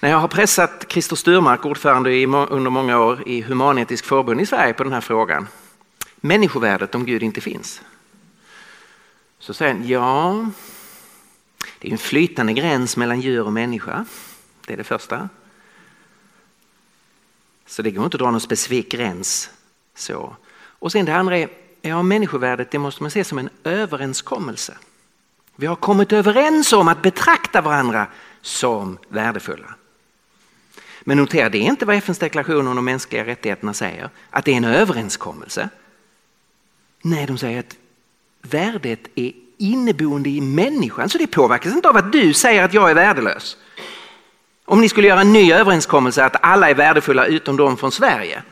[0.00, 4.74] När jag har pressat Christer Sturmark, ordförande under många år i humanetisk förbund i Sverige
[4.74, 5.48] på den här frågan,
[6.16, 7.82] människovärdet om Gud inte finns.
[9.38, 10.50] Så säger han, ja,
[11.78, 14.04] det är en flytande gräns mellan djur och människa.
[14.66, 15.28] Det är det första.
[17.66, 19.50] Så det går inte att dra någon specifik gräns.
[19.94, 20.36] Så.
[20.54, 21.48] Och sen det andra är,
[21.82, 24.76] ja människovärdet det måste man se som en överenskommelse.
[25.60, 28.06] Vi har kommit överens om att betrakta varandra
[28.40, 29.74] som värdefulla.
[31.00, 34.52] Men notera, det är inte vad FNs deklaration om de mänskliga rättigheterna säger, att det
[34.52, 35.68] är en överenskommelse.
[37.02, 37.76] Nej, de säger att
[38.42, 42.90] värdet är inneboende i människan, så det påverkas inte av att du säger att jag
[42.90, 43.56] är värdelös.
[44.64, 48.42] Om ni skulle göra en ny överenskommelse att alla är värdefulla utom de från Sverige.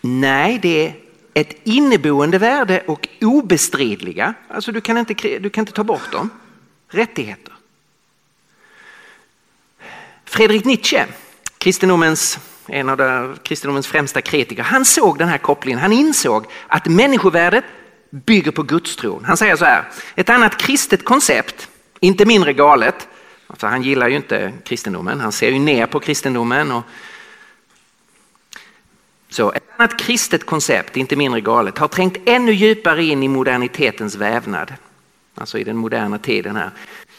[0.00, 1.03] Nej, det
[1.34, 6.30] ett inneboende värde och obestridliga, alltså du kan inte, du kan inte ta bort dem,
[6.88, 7.52] rättigheter.
[10.24, 11.06] Fredrik Nietzsche
[11.58, 15.80] kristendomens, en av de, kristendomens främsta kritiker, han såg den här kopplingen.
[15.80, 17.64] Han insåg att människovärdet
[18.10, 19.24] bygger på gudstron.
[19.24, 21.68] Han säger så här, ett annat kristet koncept,
[22.00, 23.08] inte mindre galet,
[23.46, 26.72] alltså han gillar ju inte kristendomen, han ser ju ner på kristendomen.
[26.72, 26.82] Och...
[29.34, 34.16] Så ett annat kristet koncept, inte mindre galet, har trängt ännu djupare in i modernitetens
[34.16, 34.74] vävnad.
[35.34, 36.70] Alltså i den moderna tiden här.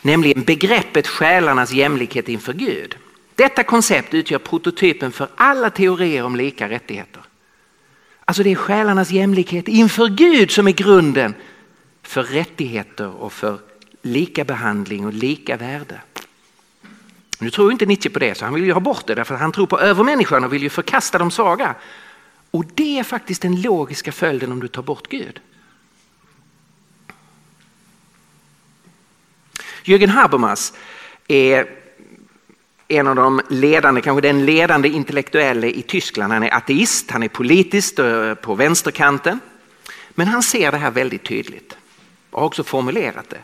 [0.01, 2.97] Nämligen begreppet själarnas jämlikhet inför Gud.
[3.35, 7.21] Detta koncept utgör prototypen för alla teorier om lika rättigheter.
[8.25, 11.33] Alltså det är själarnas jämlikhet inför Gud som är grunden
[12.03, 13.59] för rättigheter och för
[14.01, 16.01] lika behandling och lika värde.
[17.39, 19.41] Nu tror inte Nietzsche på det så han vill ju ha bort det därför att
[19.41, 21.75] han tror på övermänniskan och vill ju förkasta de svaga.
[22.51, 25.39] Och det är faktiskt den logiska följden om du tar bort Gud.
[29.83, 30.73] Jürgen Habermas
[31.27, 31.67] är
[32.87, 36.33] en av de ledande, kanske den ledande intellektuelle i Tyskland.
[36.33, 39.39] Han är ateist, han är politiskt eh, på vänsterkanten.
[40.09, 41.77] Men han ser det här väldigt tydligt
[42.31, 43.39] och har också formulerat det.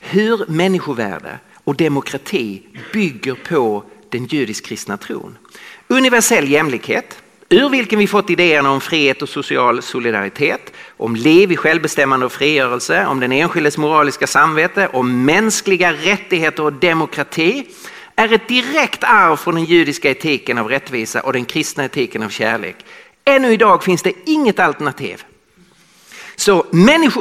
[0.00, 5.38] Hur människovärde och demokrati bygger på den judisk-kristna tron.
[5.88, 11.56] Universell jämlikhet, ur vilken vi fått idéerna om frihet och social solidaritet, om liv i
[11.56, 17.66] självbestämmande och frigörelse, om den enskildes moraliska samvete, om mänskliga rättigheter och demokrati
[18.16, 22.28] är ett direkt arv från den judiska etiken av rättvisa och den kristna etiken av
[22.28, 22.76] kärlek.
[23.24, 25.24] Ännu idag finns det inget alternativ.
[26.36, 26.66] Så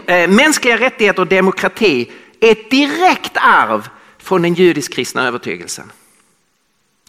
[0.05, 5.91] äh, mänskliga rättigheter och demokrati är ett direkt arv från den judisk-kristna övertygelsen.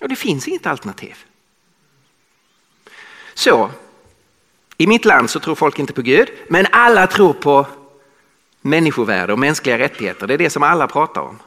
[0.01, 1.17] Och det finns inget alternativ.
[3.39, 3.71] Så,
[4.77, 7.67] i mitt land så tror folk inte på Gud, men alla tror på
[8.61, 10.27] människovärde och mänskliga rättigheter.
[10.27, 11.39] Det är det som alla pratar om.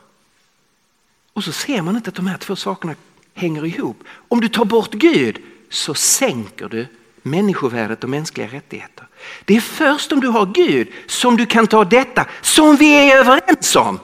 [1.34, 2.96] Och så ser man inte att de här två sakerna
[3.34, 4.04] hänger ihop.
[4.28, 6.88] Om du tar bort Gud så sänker du
[7.22, 9.08] människovärdet och mänskliga rättigheter.
[9.46, 13.18] Det är först om du har Gud som du kan ta detta som vi är
[13.18, 14.00] överens om.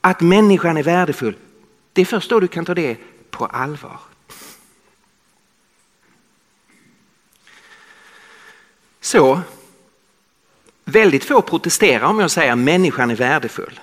[0.00, 1.36] Att människan är värdefull.
[1.92, 2.96] Det är först då du kan ta det
[3.30, 3.98] på allvar.
[9.04, 9.40] Så,
[10.84, 13.80] väldigt få protesterar om jag säger att människan är värdefull.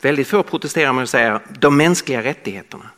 [0.00, 2.90] Väldigt få protesterar om jag säger de mänskliga rättigheterna.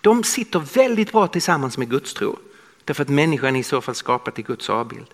[0.00, 2.38] De sitter väldigt bra tillsammans med Guds tro.
[2.84, 5.06] Därför att människan är i så fall skapad i Guds avbild.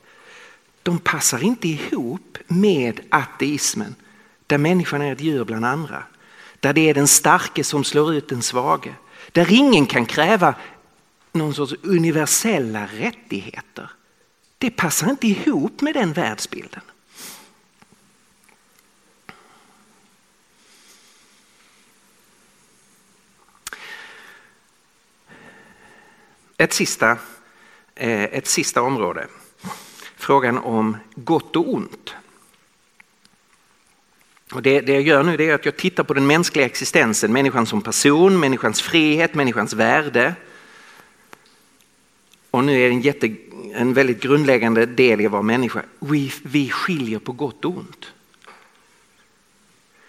[0.83, 3.95] De passar inte ihop med ateismen
[4.47, 6.03] där människan är ett djur bland andra.
[6.61, 8.95] Där det är den starke som slår ut den svage.
[9.33, 10.55] Där ingen kan kräva
[11.33, 13.91] någon sorts universella rättigheter.
[14.59, 16.81] Det passar inte ihop med den världsbilden.
[26.57, 27.11] Ett sista,
[27.95, 29.27] eh, ett sista område.
[30.17, 32.15] Frågan om gott och ont.
[34.53, 37.67] Och det, det jag gör nu är att jag tittar på den mänskliga existensen, människan
[37.67, 40.35] som person, människans frihet, människans värde.
[42.51, 43.37] Och nu är det en, jätte,
[43.77, 45.83] en väldigt grundläggande del i vår människa.
[45.99, 48.07] Vi, vi skiljer på gott och ont.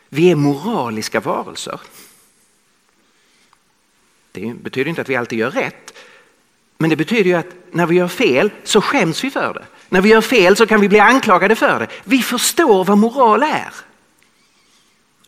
[0.10, 1.80] Vi är moraliska varelser.
[4.32, 5.94] Det betyder inte att vi alltid gör rätt.
[6.78, 9.66] Men det betyder ju att när vi gör fel så skäms vi för det.
[9.90, 11.88] När vi gör fel så kan vi bli anklagade för det.
[12.04, 13.74] Vi förstår vad moral är.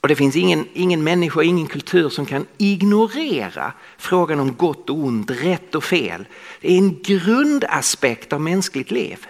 [0.01, 4.97] Och det finns ingen, ingen människa, ingen kultur som kan ignorera frågan om gott och
[4.97, 6.25] ont, rätt och fel.
[6.61, 9.27] Det är en grundaspekt av mänskligt liv.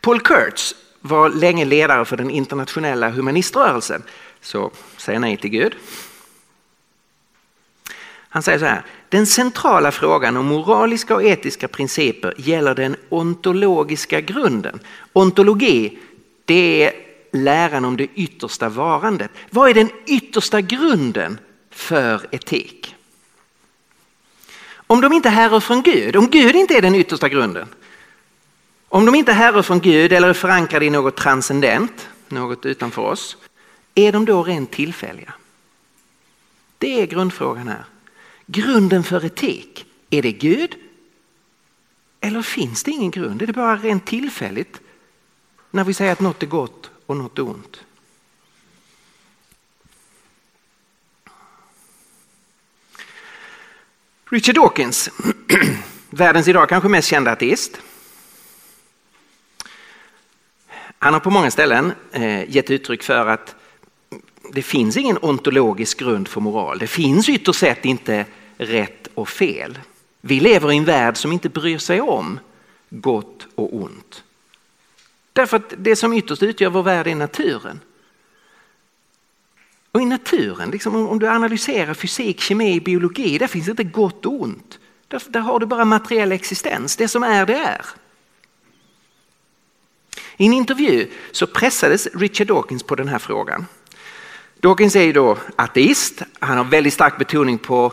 [0.00, 4.02] Paul Kurtz var länge ledare för den internationella humaniströrelsen.
[4.40, 5.74] Så säg nej till Gud.
[8.28, 14.20] Han säger så här, den centrala frågan om moraliska och etiska principer gäller den ontologiska
[14.20, 14.80] grunden.
[15.12, 15.98] Ontologi,
[16.44, 17.05] det är
[17.44, 19.30] läran om det yttersta varandet.
[19.50, 21.38] Vad är den yttersta grunden
[21.70, 22.94] för etik?
[24.86, 27.68] Om de inte härrör från Gud, om Gud inte är den yttersta grunden,
[28.88, 33.36] om de inte härrör från Gud eller är förankrade i något transcendent, något utanför oss,
[33.94, 35.32] är de då rent tillfälliga?
[36.78, 37.84] Det är grundfrågan här.
[38.46, 40.76] Grunden för etik, är det Gud?
[42.20, 43.42] Eller finns det ingen grund?
[43.42, 44.80] Är det bara rent tillfälligt
[45.70, 47.80] när vi säger att något är gott och något ont?
[54.30, 55.10] Richard Dawkins,
[56.10, 57.80] världens idag kanske mest kända ateist.
[60.98, 63.54] Han har på många ställen eh, gett uttryck för att
[64.52, 66.78] det finns ingen ontologisk grund för moral.
[66.78, 68.24] Det finns ytterst sett inte
[68.58, 69.78] rätt och fel.
[70.20, 72.38] Vi lever i en värld som inte bryr sig om
[72.90, 74.24] gott och ont.
[75.36, 77.80] Därför att det som ytterst utgör vår värld är naturen.
[79.92, 84.42] Och i naturen, liksom om du analyserar fysik, kemi, biologi, där finns inte gott och
[84.42, 84.78] ont.
[85.08, 87.86] Där, där har du bara materiell existens, det som är det är.
[90.36, 93.66] I en intervju så pressades Richard Dawkins på den här frågan.
[94.60, 97.92] Dawkins är ju då ateist, han har väldigt stark betoning på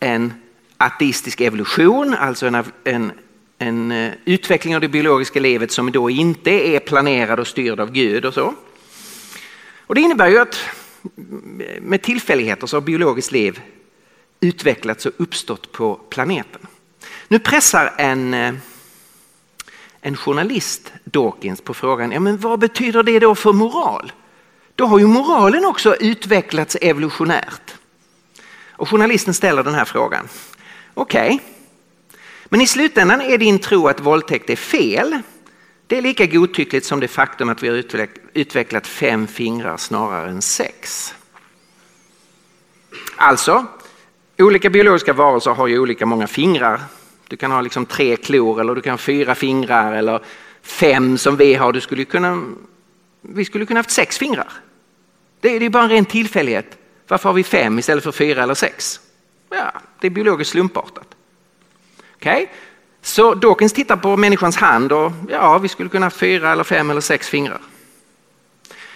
[0.00, 0.32] en
[0.76, 3.12] ateistisk evolution, alltså en, en,
[3.58, 7.92] en eh, utveckling av det biologiska livet som då inte är planerad och styrd av
[7.92, 8.54] Gud och så.
[9.78, 10.58] Och det innebär ju att
[11.80, 13.60] med tillfälligheter så har biologiskt liv
[14.40, 16.66] utvecklats och uppstått på planeten.
[17.28, 18.54] Nu pressar en, eh,
[20.00, 24.12] en journalist Dawkins på frågan, ja men vad betyder det då för moral?
[24.74, 27.74] Då har ju moralen också utvecklats evolutionärt.
[28.70, 30.28] Och journalisten ställer den här frågan.
[30.94, 31.55] Okej, okay
[32.48, 35.18] men i slutändan är din tro att våldtäkt är fel.
[35.86, 37.84] Det är lika godtyckligt som det faktum att vi har
[38.32, 41.14] utvecklat fem fingrar snarare än sex.
[43.16, 43.66] Alltså,
[44.38, 46.80] olika biologiska varelser har ju olika många fingrar.
[47.28, 50.20] Du kan ha liksom tre klor eller du kan ha fyra fingrar eller
[50.62, 51.72] fem som vi har.
[51.72, 52.44] Du skulle kunna,
[53.20, 54.52] vi skulle kunna haft sex fingrar.
[55.40, 56.78] Det är, ju bara en ren tillfällighet.
[57.08, 59.00] Varför har vi fem istället för fyra eller sex?
[59.50, 61.15] Ja, det är biologiskt slumpartat.
[62.26, 62.56] Okej, okay?
[63.02, 66.90] så Dawkins tittar på människans hand och ja, vi skulle kunna ha fyra eller fem
[66.90, 67.60] eller sex fingrar.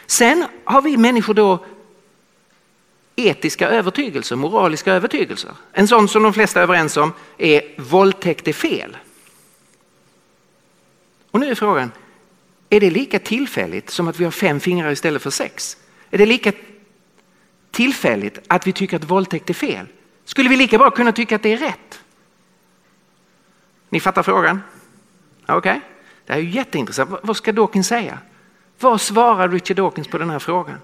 [0.07, 1.65] Sen har vi människor då
[3.17, 5.51] etiska övertygelser, moraliska övertygelser.
[5.73, 8.97] En sån som de flesta är överens om är våldtäkt är fel.
[11.31, 11.93] Och nu är frågan,
[12.71, 15.77] är det lika tillfälligt som att vi har fem fingrar istället för sex?
[16.11, 16.53] Är det lika
[17.71, 19.87] tillfälligt att vi tycker att våldtäkt är fel?
[20.25, 22.01] Skulle vi lika bra kunna tycka att det är rätt?
[23.91, 24.63] Ni fattar frågan?
[25.43, 25.81] Okej, okay.
[26.27, 27.11] det här är ju jätteintressant.
[27.23, 28.19] Vad ska Dawkins säga?
[28.79, 30.79] Vad svarar Richard Dawkins på den här frågan?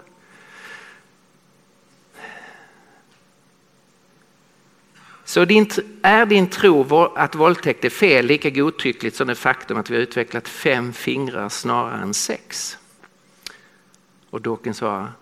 [5.25, 5.71] Så din,
[6.03, 10.03] är din tro att våldtäkt är fel lika godtyckligt som det faktum att vi har
[10.03, 12.79] utvecklat fem fingrar snarare än sex?
[14.31, 15.13] Och Dawkins svarar,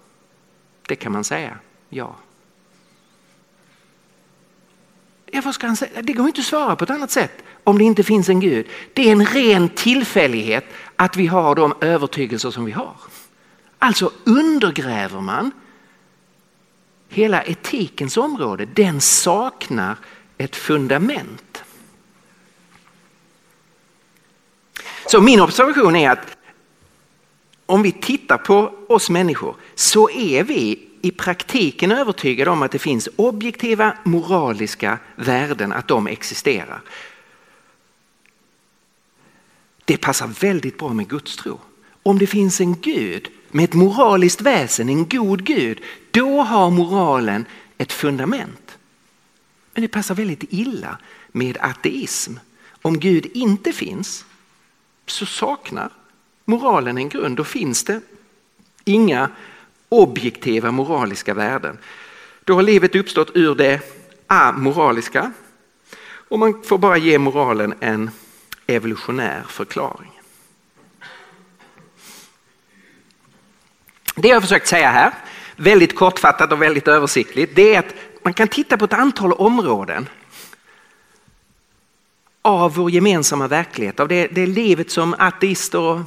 [0.82, 1.58] det kan man säga,
[1.88, 2.16] ja.
[5.34, 6.02] Ja, vad ska han säga?
[6.02, 8.66] Det går inte att svara på ett annat sätt om det inte finns en Gud.
[8.92, 10.64] Det är en ren tillfällighet
[10.96, 12.96] att vi har de övertygelser som vi har.
[13.78, 15.50] Alltså undergräver man
[17.08, 18.68] hela etikens område.
[18.74, 19.96] Den saknar
[20.38, 21.64] ett fundament.
[25.06, 26.36] Så min observation är att
[27.66, 32.78] om vi tittar på oss människor så är vi i praktiken övertygade om att det
[32.78, 36.80] finns objektiva moraliska värden, att de existerar.
[39.84, 41.60] Det passar väldigt bra med Guds tro.
[42.02, 45.80] Om det finns en Gud med ett moraliskt väsen, en god Gud,
[46.10, 47.44] då har moralen
[47.78, 48.78] ett fundament.
[49.74, 50.98] Men det passar väldigt illa
[51.32, 52.34] med ateism.
[52.82, 54.24] Om Gud inte finns
[55.06, 55.90] så saknar
[56.44, 57.36] moralen en grund.
[57.36, 58.00] Då finns det
[58.84, 59.30] inga
[59.94, 61.78] objektiva moraliska värden.
[62.44, 63.80] Då har livet uppstått ur det
[64.26, 65.32] amoraliska
[66.28, 68.10] och man får bara ge moralen en
[68.66, 70.20] evolutionär förklaring.
[74.14, 75.12] Det jag har försökt säga här,
[75.56, 80.08] väldigt kortfattat och väldigt översiktligt, det är att man kan titta på ett antal områden
[82.42, 86.00] av vår gemensamma verklighet, av det, det livet som ateister och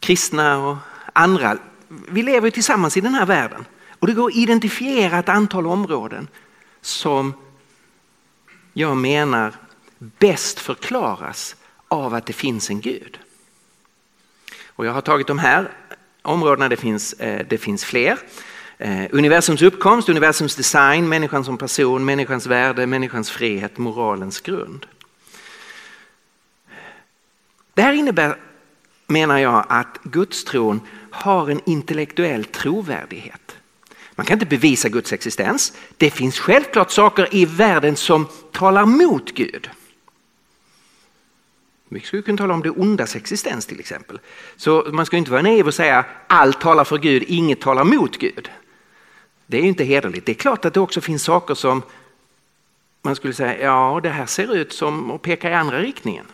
[0.00, 0.76] kristna och
[1.12, 1.58] andra,
[1.90, 3.64] vi lever tillsammans i den här världen.
[3.98, 6.28] Och det går att identifiera ett antal områden
[6.80, 7.34] som
[8.72, 9.54] jag menar
[9.98, 11.56] bäst förklaras
[11.88, 13.18] av att det finns en Gud.
[14.66, 15.70] Och jag har tagit de här
[16.22, 18.18] områdena, det finns, eh, det finns fler.
[18.78, 24.86] Eh, universums uppkomst, universums design, människan som person, människans värde, människans frihet, moralens grund.
[27.74, 28.36] Det här innebär
[29.10, 30.80] menar jag att gudstron
[31.10, 33.56] har en intellektuell trovärdighet.
[34.14, 35.72] Man kan inte bevisa Guds existens.
[35.96, 39.70] Det finns självklart saker i världen som talar mot Gud.
[41.88, 44.18] Vi skulle kunna tala om det ondas existens till exempel.
[44.56, 48.18] Så man ska inte vara naiv och säga allt talar för Gud, inget talar mot
[48.18, 48.50] Gud.
[49.46, 50.26] Det är inte hederligt.
[50.26, 51.82] Det är klart att det också finns saker som
[53.02, 56.26] man skulle säga, ja det här ser ut som att peka i andra riktningen.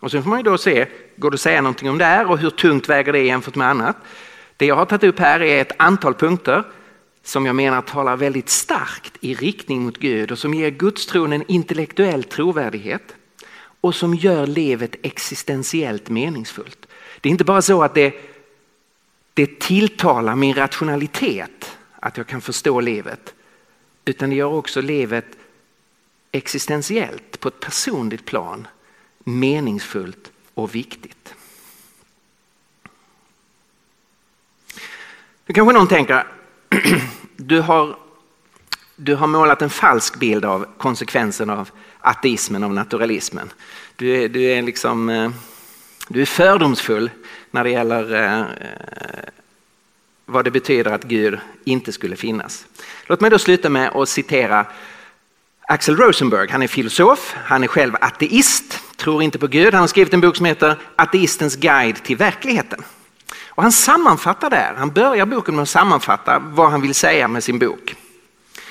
[0.00, 0.86] Och sen får man ju då se,
[1.18, 3.68] går det att säga någonting om det här och hur tungt väger det jämfört med
[3.68, 3.96] annat?
[4.56, 6.64] Det jag har tagit upp här är ett antal punkter
[7.22, 11.44] som jag menar talar väldigt starkt i riktning mot Gud och som ger gudstron en
[11.48, 13.14] intellektuell trovärdighet
[13.80, 16.86] och som gör livet existentiellt meningsfullt.
[17.20, 18.14] Det är inte bara så att det,
[19.34, 23.34] det tilltalar min rationalitet att jag kan förstå livet
[24.04, 25.26] utan det gör också livet
[26.32, 28.66] existentiellt på ett personligt plan
[29.24, 30.27] meningsfullt
[30.58, 31.34] och viktigt.
[35.46, 36.26] Nu kanske någon tänker,
[37.36, 37.96] du har,
[38.96, 43.52] du har målat en falsk bild av konsekvensen av ateismen, av naturalismen.
[43.96, 45.30] Du är, du är, liksom, eh,
[46.08, 47.10] du är fördomsfull
[47.50, 48.44] när det gäller eh,
[50.24, 52.66] vad det betyder att Gud inte skulle finnas.
[53.06, 54.66] Låt mig då sluta med att citera
[55.70, 56.50] Axel Rosenberg.
[56.50, 59.74] Han är filosof, han är själv ateist, tror inte på Gud.
[59.74, 62.84] Han har skrivit en bok som heter Ateistens guide till verkligheten.
[63.48, 67.44] Och han sammanfattar där, han börjar boken med att sammanfatta vad han vill säga med
[67.44, 67.96] sin bok.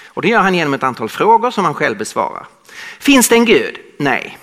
[0.07, 2.47] Och det gör han genom ett antal frågor som han själv besvarar.
[2.99, 3.77] Finns det en Gud?
[3.97, 4.37] Nej.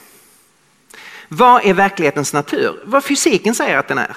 [1.28, 2.82] Vad är verklighetens natur?
[2.84, 4.16] Vad fysiken säger att den är.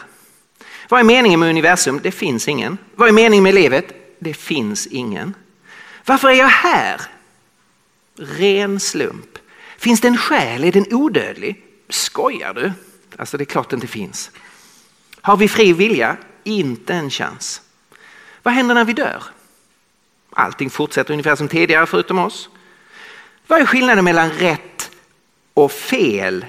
[0.90, 2.00] Vad är meningen med universum?
[2.04, 2.78] Det finns ingen.
[2.96, 3.86] Vad är meningen med livet?
[4.20, 5.34] Det finns ingen.
[6.06, 7.02] Varför är jag här?
[8.18, 9.38] Ren slump.
[9.78, 10.64] Finns det en själ?
[10.64, 11.64] Är den odödlig?
[11.90, 12.72] Skojar du?
[13.18, 14.32] Alltså det är klart det inte finns.
[15.22, 16.18] Har vi fri vilja?
[16.44, 17.62] Inte en chans.
[18.44, 19.24] Vad händer när vi dör?
[20.30, 22.50] Allting fortsätter ungefär som tidigare förutom oss.
[23.48, 24.92] Vad är skillnaden mellan rätt
[25.54, 26.46] och fel,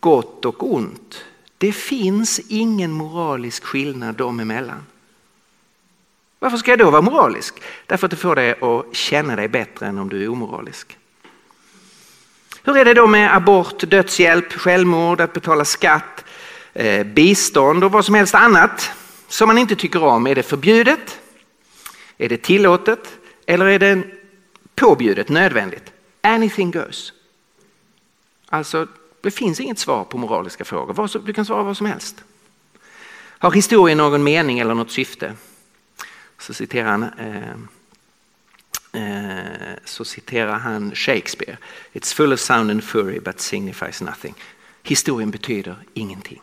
[0.00, 1.24] gott och ont?
[1.58, 4.86] Det finns ingen moralisk skillnad dem emellan.
[6.38, 7.62] Varför ska jag då vara moralisk?
[7.86, 10.98] Därför att det får dig att känna dig bättre än om du är omoralisk.
[12.66, 16.24] Hur är det då med abort, dödshjälp, självmord, att betala skatt,
[16.72, 18.90] eh, bistånd och vad som helst annat
[19.28, 20.26] som man inte tycker om?
[20.26, 21.20] Är det förbjudet?
[22.18, 23.18] Är det tillåtet?
[23.46, 24.02] Eller är det
[24.74, 25.92] påbjudet, nödvändigt?
[26.20, 27.12] Anything goes.
[28.48, 28.86] Alltså,
[29.20, 31.26] det finns inget svar på moraliska frågor.
[31.26, 32.24] Du kan svara vad som helst.
[33.38, 35.32] Har historien någon mening eller något syfte?
[36.38, 37.56] Så citerar han Eh,
[38.94, 41.56] Eh, så citerar han Shakespeare.
[41.92, 44.34] It's full of sound and fury but signifies nothing.
[44.82, 46.40] Historien betyder ingenting.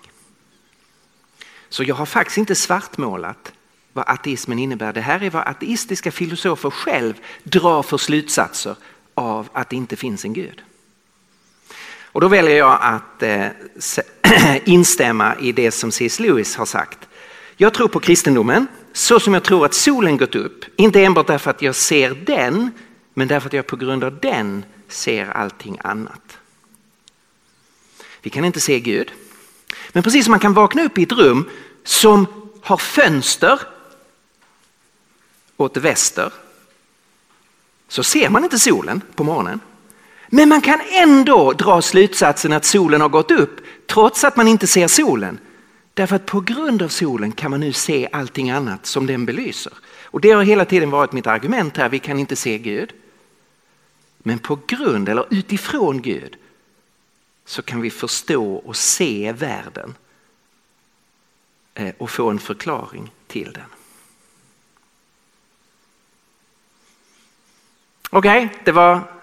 [1.70, 3.54] Så jag har faktiskt inte svartmålat
[3.93, 4.93] vad ateismen innebär.
[4.93, 8.76] Det här är vad ateistiska filosofer själv drar för slutsatser
[9.16, 10.62] av att det inte finns en gud.
[12.04, 13.47] Och då väljer jag att eh,
[14.66, 16.20] instämma i det som C.S.
[16.20, 16.99] Lewis har sagt.
[17.58, 20.66] Jag tror på kristendomen så som jag tror att solen gått upp.
[20.76, 22.72] Inte enbart därför att jag ser den,
[23.14, 26.38] men därför att jag på grund av den ser allting annat.
[28.22, 29.12] Vi kan inte se Gud.
[29.92, 31.50] Men precis som man kan vakna upp i ett rum
[31.84, 32.26] som
[32.62, 33.60] har fönster
[35.58, 36.34] åt väster
[37.88, 39.60] så ser man inte solen på morgonen.
[40.28, 44.68] Men man kan ändå dra slutsatsen att solen har gått upp trots att man inte
[44.68, 45.39] ser solen.
[45.94, 49.74] Därför att på grund av solen kan man nu se allting annat som den belyser.
[50.04, 52.94] Och det har hela tiden varit mitt argument här, vi kan inte se Gud.
[54.18, 56.38] Men på grund eller utifrån Gud
[57.46, 59.96] så kan vi förstå och se världen
[61.74, 63.64] eh, och få en förklaring till den.
[68.10, 69.20] Okej, okay, det var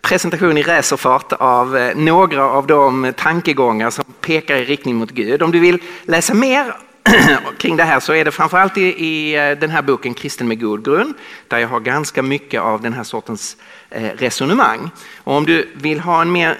[0.00, 5.42] presentation i racerfart av eh, några av de tankegångar som pekar i riktning mot Gud.
[5.42, 6.76] Om du vill läsa mer
[7.58, 10.60] kring det här så är det framförallt i, i eh, den här boken Kristen med
[10.60, 11.14] god grund
[11.48, 13.56] där jag har ganska mycket av den här sortens
[13.90, 14.90] eh, resonemang.
[15.16, 16.58] Och om du vill ha en mer,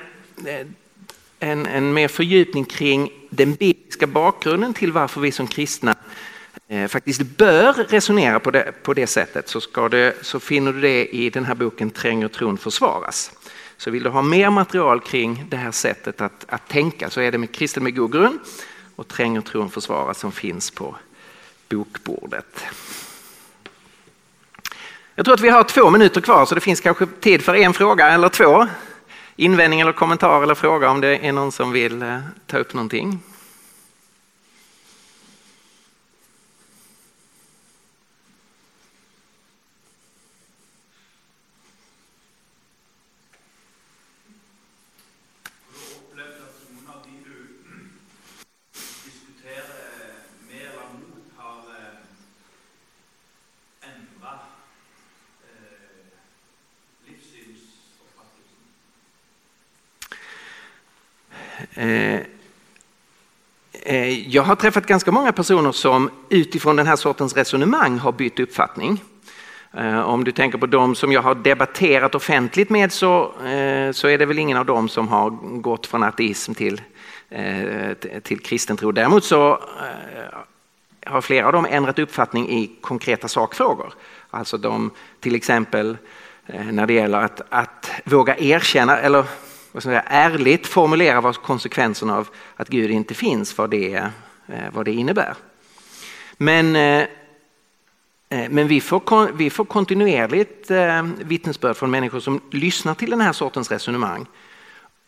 [1.39, 5.95] en, en mer fördjupning kring den bibliska bakgrunden till varför vi som kristna
[6.73, 10.81] Eh, faktiskt bör resonera på det, på det sättet så, ska det, så finner du
[10.81, 13.33] det i den här boken Tränger tron försvaras.
[13.77, 17.33] Så vill du ha mer material kring det här sättet att, att tänka så är
[17.33, 18.39] det med Kristen med god grund
[18.97, 20.97] och Tränger tron försvaras som finns på
[21.69, 22.65] bokbordet.
[25.15, 27.73] Jag tror att vi har två minuter kvar så det finns kanske tid för en
[27.73, 28.67] fråga eller två.
[29.37, 33.21] Invändning eller kommentar eller fråga om det är någon som vill eh, ta upp någonting.
[61.33, 62.21] Eh, eh, Eh,
[63.73, 68.41] eh, jag har träffat ganska många personer som utifrån den här sortens resonemang har bytt
[68.41, 69.03] uppfattning.
[69.73, 73.33] Eh, om du tänker på de som jag har debatterat offentligt med så,
[73.93, 75.31] så är det väl ingen av dem som har
[75.61, 76.81] gått från ateism till,
[78.23, 78.93] till kristen tro.
[78.93, 79.63] Däremot så
[81.07, 83.93] har flera av dem ändrat uppfattning i konkreta sakfrågor.
[84.31, 84.91] Alltså de,
[85.21, 85.97] till exempel
[86.47, 89.25] när det gäller att, att våga erkänna eller
[89.73, 93.95] vad ska jag säga, ärligt formulera vad konsekvenserna av att Gud inte finns, vad det,
[94.47, 95.35] eh, vad det innebär.
[96.37, 97.07] Men eh,
[98.29, 100.71] eh, men vi får, vi får kontinuerligt
[101.21, 104.27] vittnesbörd från människor som lyssnar till den här sortens resonemang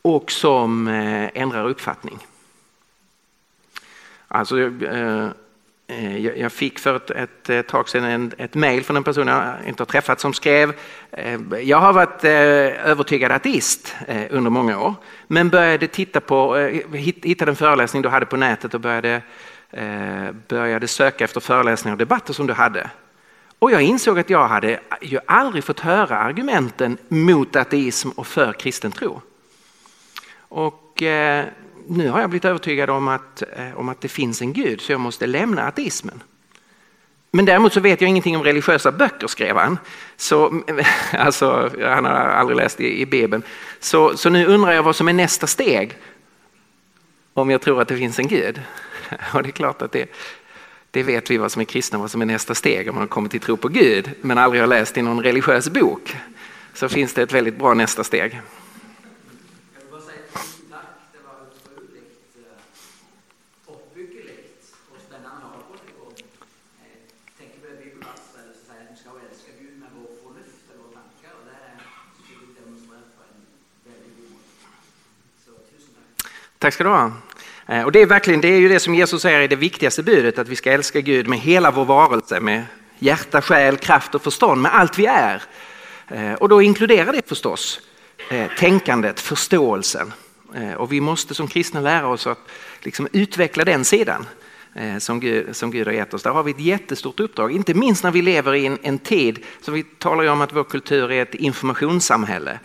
[0.02, 0.88] och som
[1.34, 2.18] ändrar uppfattning.
[4.28, 4.56] Alltså,
[5.98, 9.54] Eh, jag fick för ett, ett eh, tag sedan ett mejl från en person jag
[9.66, 10.72] inte har träffat som skrev
[11.10, 13.94] eh, Jag har varit övertygad ateist
[14.30, 14.94] under många år
[15.26, 16.56] men började titta på,
[16.92, 19.22] hittade en föreläsning du hade på nätet och började,
[20.48, 22.90] började söka efter föreläsningar och debatter som du hade.
[23.58, 28.52] Och jag insåg att jag hade ju aldrig fått höra argumenten mot ateism och för
[28.52, 29.20] kristen tro.
[30.38, 31.02] Och
[31.86, 34.92] nu har jag blivit övertygad om att, eh, om att det finns en gud så
[34.92, 36.22] jag måste lämna ateismen.
[37.30, 39.78] Men däremot så vet jag ingenting om religiösa böcker skrev han.
[40.16, 40.62] Så,
[41.12, 43.42] alltså, han har aldrig läst i, i Bibeln.
[43.80, 45.98] Så, så nu undrar jag vad som är nästa steg.
[47.34, 48.60] Om jag tror att det finns en gud.
[49.34, 50.06] Och det är klart att det,
[50.90, 53.28] det vet vi vad som är kristna, vad som är nästa steg om man kommer
[53.28, 56.16] till tro på Gud men aldrig har läst i någon religiös bok.
[56.74, 58.40] Så finns det ett väldigt bra nästa steg.
[76.62, 77.12] Tack ska du ha.
[77.66, 80.02] Eh, och det är verkligen det är ju det som Jesus säger är det viktigaste
[80.02, 82.64] budet, att vi ska älska Gud med hela vår varelse, med
[82.98, 85.42] hjärta, själ, kraft och förstånd, med allt vi är.
[86.08, 87.80] Eh, och då inkluderar det förstås
[88.30, 90.12] eh, tänkandet, förståelsen.
[90.76, 92.48] Och vi måste som kristna lära oss att
[92.80, 94.26] liksom utveckla den sidan
[94.98, 96.22] som Gud, som Gud har gett oss.
[96.22, 99.44] Där har vi ett jättestort uppdrag, inte minst när vi lever i en, en tid
[99.60, 102.58] som vi talar om att vår kultur är ett informationssamhälle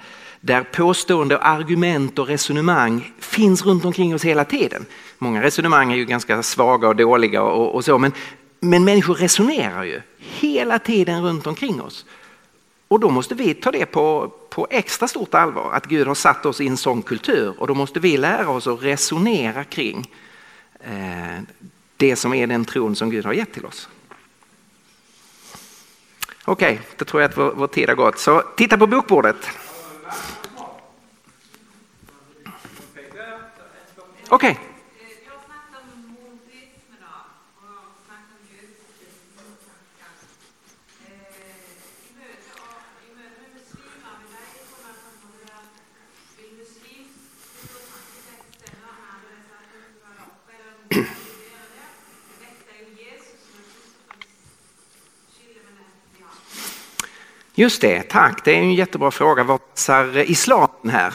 [0.48, 4.86] där påstående, argument och resonemang finns runt omkring oss hela tiden.
[5.18, 8.12] Många resonemang är ju ganska svaga och dåliga och, och så men,
[8.60, 12.06] men människor resonerar ju hela tiden runt omkring oss.
[12.88, 16.46] Och då måste vi ta det på, på extra stort allvar, att Gud har satt
[16.46, 20.12] oss i en sån kultur och då måste vi lära oss att resonera kring
[20.80, 21.42] eh,
[21.98, 23.90] det som är den tron som Gud har gett till oss.
[26.46, 28.20] Okej, okay, då tror jag att vår, vår tid har gått.
[28.20, 29.38] Så titta på bokbordet.
[34.30, 34.52] Okej.
[34.52, 34.67] Okay.
[57.60, 58.46] Just det, tack.
[58.46, 59.44] Det är en jättebra fråga.
[59.44, 61.14] Vad passar islam här?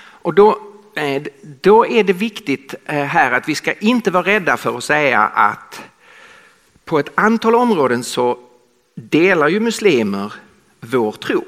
[0.00, 0.60] Och då,
[0.94, 4.84] eh, då är det viktigt eh, här att vi ska inte vara rädda för att
[4.84, 5.82] säga att
[6.84, 8.38] på ett antal områden så
[8.94, 10.32] delar ju muslimer
[10.80, 11.44] vår tro.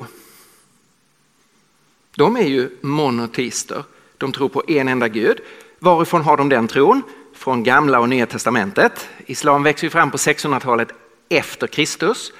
[2.17, 3.85] De är ju monoteister.
[4.19, 5.41] De tror på en enda gud.
[5.79, 7.03] Varifrån har de den tron?
[7.35, 9.09] Från gamla och nya testamentet.
[9.27, 10.89] Islam växer ju fram på 600-talet
[11.31, 12.33] efter Kristus.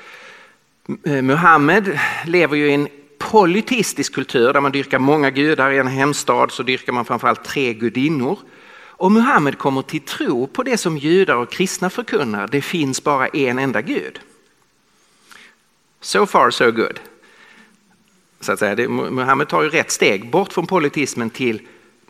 [1.05, 2.89] Eh, Muhammed lever ju i en
[3.19, 5.71] polyteistisk kultur där man dyrkar många gudar.
[5.71, 8.39] I en hemstad så dyrkar man framförallt tre gudinnor.
[9.01, 12.49] Och Muhammed kommer till tro på det som judar och kristna förkunnar.
[12.49, 14.21] Det finns bara en enda gud.
[16.01, 17.01] So far so good.
[18.41, 18.89] Så att säga.
[18.89, 21.61] Muhammed tar ju rätt steg bort från polyteismen till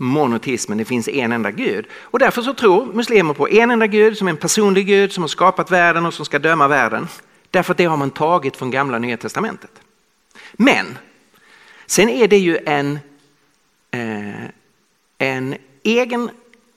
[0.00, 1.86] monoteismen, det finns en enda gud.
[1.92, 5.22] Och därför så tror muslimer på en enda gud som är en personlig gud som
[5.22, 7.08] har skapat världen och som ska döma världen.
[7.50, 9.70] Därför att det har man tagit från gamla nya testamentet.
[10.52, 10.98] Men
[11.86, 12.98] sen är det ju en,
[13.90, 14.44] eh,
[15.18, 16.30] en, egen,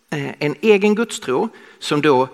[0.09, 1.49] eh, en egen gudstro
[1.79, 2.27] som då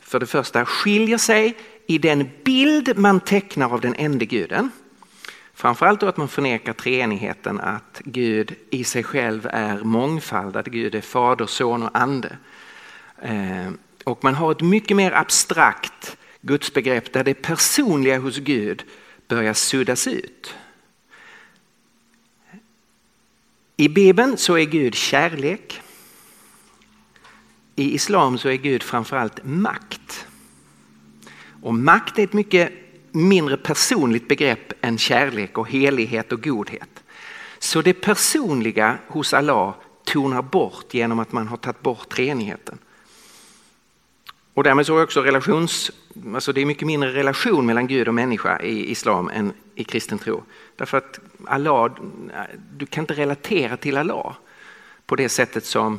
[0.00, 1.56] för det första skiljer sig
[1.86, 4.70] i den bild man tecknar av den enda guden.
[5.54, 10.94] Framförallt då att man förnekar treenigheten, att Gud i sig själv är mångfald, att Gud
[10.94, 12.36] är fader, son och ande.
[13.22, 13.70] Eh,
[14.04, 18.84] och man har ett mycket mer abstrakt gudsbegrepp där det personliga hos Gud
[19.28, 20.54] börjar suddas ut.
[23.76, 25.80] I Bibeln så är Gud kärlek.
[27.76, 30.26] I islam så är Gud framförallt makt.
[31.62, 32.72] Och makt är ett mycket
[33.14, 37.02] mindre personligt begrepp än kärlek och helighet och godhet.
[37.58, 42.78] Så det personliga hos Allah tonar bort genom att man har tagit bort treenigheten.
[44.54, 45.90] Och därmed så är också relations,
[46.34, 50.18] alltså det är mycket mindre relation mellan Gud och människa i islam än i kristen
[50.18, 50.42] tro.
[50.76, 51.92] Därför att Allah,
[52.76, 54.36] du kan inte relatera till Allah
[55.06, 55.98] på det sättet som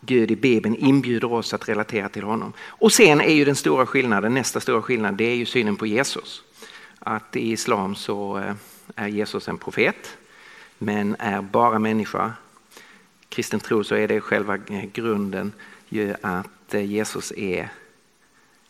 [0.00, 2.52] Gud i Bibeln inbjuder oss att relatera till honom.
[2.60, 5.86] Och sen är ju den stora skillnaden, nästa stora skillnad, det är ju synen på
[5.86, 6.42] Jesus.
[6.98, 8.54] Att i islam så eh,
[8.94, 10.16] är Jesus en profet,
[10.78, 12.32] men är bara människa.
[13.28, 15.52] Kristen tro så är det själva eh, grunden
[15.88, 17.68] ju att eh, Jesus är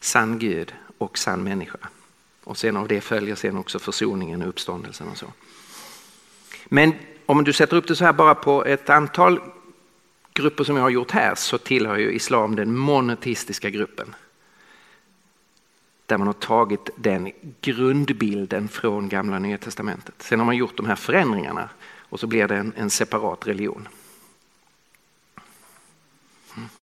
[0.01, 1.79] sann Gud och sann människa.
[2.45, 5.27] Och sen av det följer sen också försoningen och uppståndelsen och så.
[6.67, 6.93] Men
[7.27, 9.41] om du sätter upp det så här bara på ett antal
[10.39, 14.15] grupper som jag har gjort här så tillhör ju islam den monoteistiska gruppen.
[16.07, 20.15] Där man har tagit den grundbilden från gamla nya testamentet.
[20.19, 21.69] Sen har man gjort de här förändringarna
[22.09, 23.89] och så blir det en, en separat religion.